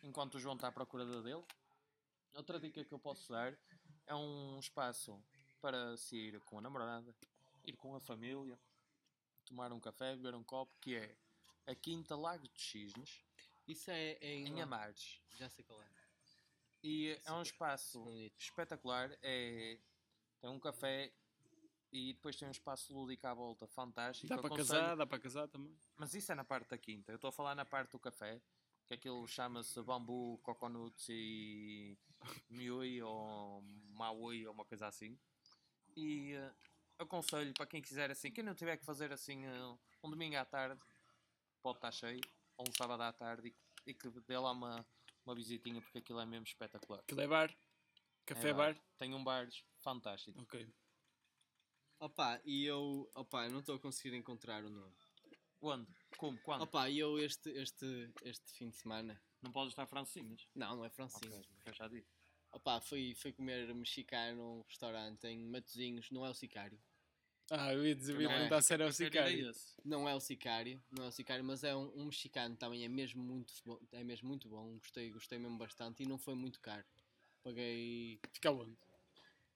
[0.03, 1.45] Enquanto o João está à procura da dele.
[2.35, 3.57] Outra dica que eu posso dar
[4.07, 5.23] é um espaço
[5.61, 7.15] para se ir com a namorada,
[7.65, 8.59] ir com a família,
[9.45, 11.17] tomar um café, beber um copo, que é
[11.67, 13.23] a Quinta Lago de Cisnes,
[13.67, 14.49] Isso é, é em...
[14.49, 15.21] em Amares.
[15.37, 15.87] Já sei qual é.
[16.83, 18.39] E é um espaço Bonito.
[18.41, 19.11] espetacular.
[19.23, 19.79] É,
[20.41, 21.13] tem um café
[21.93, 24.29] e depois tem um espaço lúdico à volta fantástico.
[24.29, 25.75] Dá para Aconselho- casar, dá para casar também.
[25.97, 27.13] Mas isso é na parte da quinta.
[27.13, 28.41] Eu estou a falar na parte do café,
[28.87, 31.97] que aquilo chama-se bambu, coconuts e
[32.51, 35.19] miui ou maui ou uma coisa assim.
[35.97, 36.53] E eh,
[36.99, 40.45] aconselho para quem quiser assim, quem não tiver que fazer assim eh, um domingo à
[40.45, 40.81] tarde,
[41.63, 42.21] pode estar cheio,
[42.57, 43.49] ou um sábado à tarde
[43.87, 44.87] e, e que dê lá uma,
[45.25, 47.01] uma visitinha porque aquilo é mesmo espetacular.
[47.01, 47.55] Aquilo é bar.
[48.27, 48.77] Café É bar.
[48.99, 49.49] Tem um bar
[49.79, 50.41] fantástico.
[50.43, 50.69] Ok.
[52.01, 53.11] Opa, e eu...
[53.15, 54.95] Opa, eu não estou a conseguir encontrar o nome.
[55.61, 55.87] Onde?
[56.17, 56.39] Como?
[56.39, 56.63] Quando?
[56.63, 59.21] Opa, e eu este, este, este fim de semana...
[59.43, 60.49] Não pode estar francinhas.
[60.55, 61.29] Não, não é Francisco.
[61.29, 62.09] Ok, eu já disse.
[62.51, 66.81] Opa, fui, fui comer mexicano num restaurante em Matozinhos, não é o Sicário.
[67.51, 68.39] Ah, eu ia dizer, eu ia Não é.
[68.39, 69.51] perguntar se era o sicário.
[69.51, 69.75] esse.
[69.85, 72.89] Não é o Sicário, não é o Sicário, mas é um, um mexicano também, é
[72.89, 76.61] mesmo muito bom, é mesmo muito bom, gostei, gostei mesmo bastante e não foi muito
[76.61, 76.85] caro.
[77.43, 78.21] Paguei.
[78.33, 78.77] Fica onde?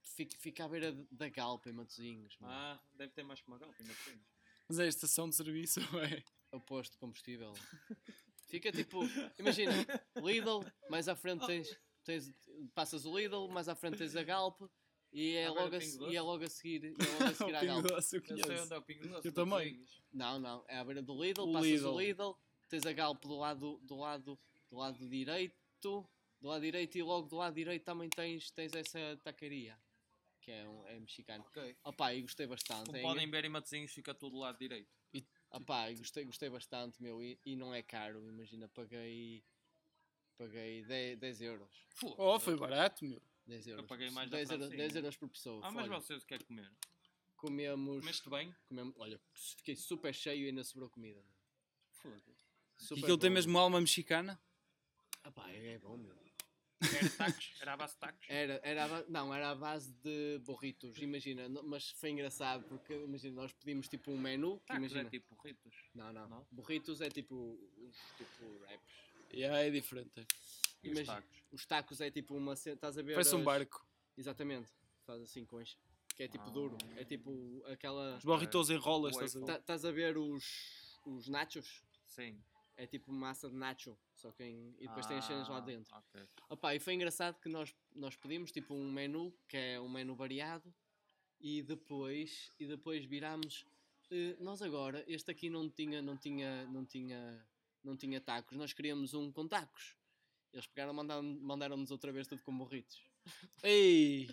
[0.02, 2.50] Fica, fica à beira da Galpa em Matozinhos, meu.
[2.50, 4.20] Ah, deve ter mais que uma galpa, por cima.
[4.68, 6.22] Mas é a estação de serviço, ou é?
[6.52, 7.52] É o posto de combustível.
[8.48, 9.00] Fica tipo,
[9.38, 9.72] imagina,
[10.22, 10.60] Lidl,
[10.90, 12.34] mais à frente tens, tens
[12.74, 14.70] passas o Lidl, mais à frente tens a Galpa
[15.12, 15.78] e é, beira logo a,
[16.10, 17.88] e é logo a seguir, é logo a seguir à Galpa.
[17.88, 18.62] Doce eu Eu sei conheço.
[18.64, 19.28] onde é o Pingo Doce.
[19.28, 19.50] Eu também.
[19.78, 20.02] Matosinhos.
[20.12, 21.88] Não, não, é à beira do Lidl, O passas Lidl.
[21.94, 22.32] o Lidl,
[22.68, 24.38] tens a Galp do lado, do lado,
[24.70, 29.18] do lado direito, do lado direito e logo do lado direito também tens, tens essa
[29.24, 29.78] taqueria,
[30.42, 31.44] que é, um, é mexicano.
[31.46, 31.76] Ok.
[31.84, 32.86] Opá, e gostei bastante.
[32.86, 34.90] Como é- podem ver em Matosinhos fica tudo do lado direito.
[35.50, 39.44] Opá, e gostei, gostei bastante, meu, e, e não é caro, imagina, paguei,
[40.36, 41.86] paguei 10, 10 euros.
[42.18, 43.22] Oh, foi barato, meu.
[43.46, 43.86] 10 euros.
[43.86, 44.88] paguei por- mais da 10 euros, Francinha.
[44.88, 45.60] 10 euros por pessoa.
[45.66, 46.70] Ah, mas Olha, vocês o que é comer?
[47.36, 48.54] comemos, Comeste bem?
[48.68, 51.20] comemos, olha, fiquei super cheio e ainda sobrou comida.
[51.22, 51.34] meu.
[51.90, 52.30] Foda-se.
[52.80, 53.34] E Super aquilo tem bom.
[53.34, 54.40] mesmo alma mexicana?
[55.26, 56.16] Opá, é bom, meu.
[56.82, 57.52] Era tacos?
[57.60, 58.26] Era a base de tacos?
[58.28, 63.36] Era, era a não, era a base de burritos, imagina, mas foi engraçado porque imagina,
[63.42, 65.74] nós pedimos tipo um menu, que Tacos imagina, é tipo ritos.
[65.94, 66.46] não, não, não?
[66.50, 67.34] burritos é tipo
[67.78, 68.94] os tipo wraps.
[69.32, 70.10] Yeah, é diferente.
[70.16, 70.26] é.
[70.82, 71.38] E os Imagina, tacos?
[71.52, 73.12] os tacos é tipo uma, estás a ver?
[73.14, 73.86] Parece um as- barco.
[74.18, 74.68] Exatamente,
[75.06, 75.76] faz assim com enche,
[76.14, 76.50] que é tipo Ah.
[76.50, 79.26] duro, é tipo aquela, Os barritos em rolas, Waffle.
[79.26, 79.52] estás a ver?
[79.52, 81.82] tá- estás a ver os, os nachos?
[82.06, 82.38] Sim.
[82.76, 85.60] É tipo massa de nacho, só que em, e depois tem as cenas lá Ah,
[85.60, 85.94] dentro.
[85.94, 86.22] ok.
[86.48, 90.14] Opa, e foi engraçado que nós, nós pedimos tipo um menu, que é um menu
[90.14, 90.74] variado,
[91.38, 93.66] e depois, e depois virámos.
[94.10, 97.46] eh, nós agora, este aqui não tinha, não tinha, não tinha,
[97.84, 99.96] não tinha tacos, nós queríamos um com tacos.
[100.52, 103.00] Eles pegaram, mandaram- mandaram-nos outra vez tudo com burritos.
[103.64, 104.28] Ei!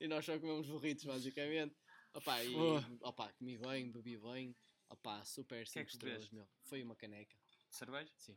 [0.00, 1.76] E nós só comemos burritos, basicamente.
[2.14, 2.80] Opa, e, Oh.
[3.08, 4.56] opa, comi bem, bebi bem.
[4.88, 6.48] Opa, super Que é que 5 estrelas, meu.
[6.62, 7.36] Foi uma caneca.
[7.70, 8.12] Cerveja?
[8.16, 8.34] Sim.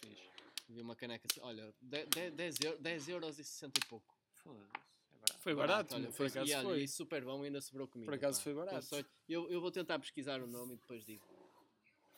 [0.00, 0.30] Fixe.
[0.68, 4.14] Vi uma caneca, assim, olha, 10, euros, 10 euros e 60 e pouco.
[4.34, 4.64] Foda-se.
[5.12, 5.40] É barato.
[5.42, 6.82] Foi barato, olha, por foi, acaso e, olha, foi.
[6.82, 8.10] e super bom, ainda sobrou comida.
[8.10, 8.44] Por acaso pá.
[8.44, 8.76] foi barato.
[8.76, 11.24] Eu, só- eu, eu vou tentar pesquisar o nome e depois digo.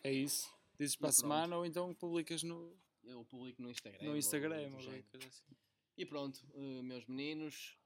[0.03, 0.51] É isso.
[0.79, 2.75] Dizes para a semana ou então publicas no,
[3.05, 4.03] Eu publico no Instagram.
[4.03, 4.73] no ou Instagram.
[4.75, 5.05] ou género.
[5.11, 5.57] coisa assim.
[5.97, 7.77] E pronto, eh, meus meninos,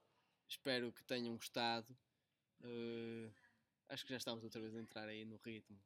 [0.47, 1.97] espero que tenham gostado.
[2.61, 3.29] Eh,
[3.89, 5.77] acho que já estamos outra vez a entrar aí no ritmo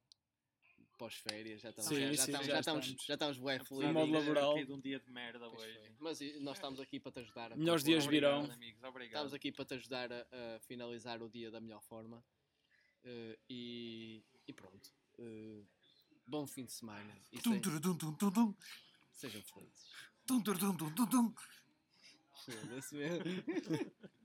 [0.98, 3.06] pós-férias, já estamos, Sim, já, já sim, estamos, já já estamos, estamos.
[3.06, 3.94] já estamos bué Apesar felizes.
[3.94, 4.54] Modo de laboral.
[4.56, 5.74] caído um dia de merda Pois hoje.
[5.80, 5.92] foi.
[6.00, 8.54] Mas nós estamos aqui para te ajudar a Melhores dias Obrigado, virão.
[8.54, 9.12] amigos, obrigado.
[9.14, 10.22] Estamos aqui para te ajudar a,
[10.56, 12.24] a finalizar o dia da melhor forma.
[13.04, 14.92] Eh, e, e pronto.
[15.20, 15.64] Eh,
[16.26, 17.16] bom fim de semana.
[17.32, 18.56] E Tum, se- turum, tum, tum, tum, tum.
[19.14, 19.92] sejam felizes.
[20.26, 21.34] Tum, tum, tum, tum, tum.
[22.46, 23.24] Foda-se mesmo.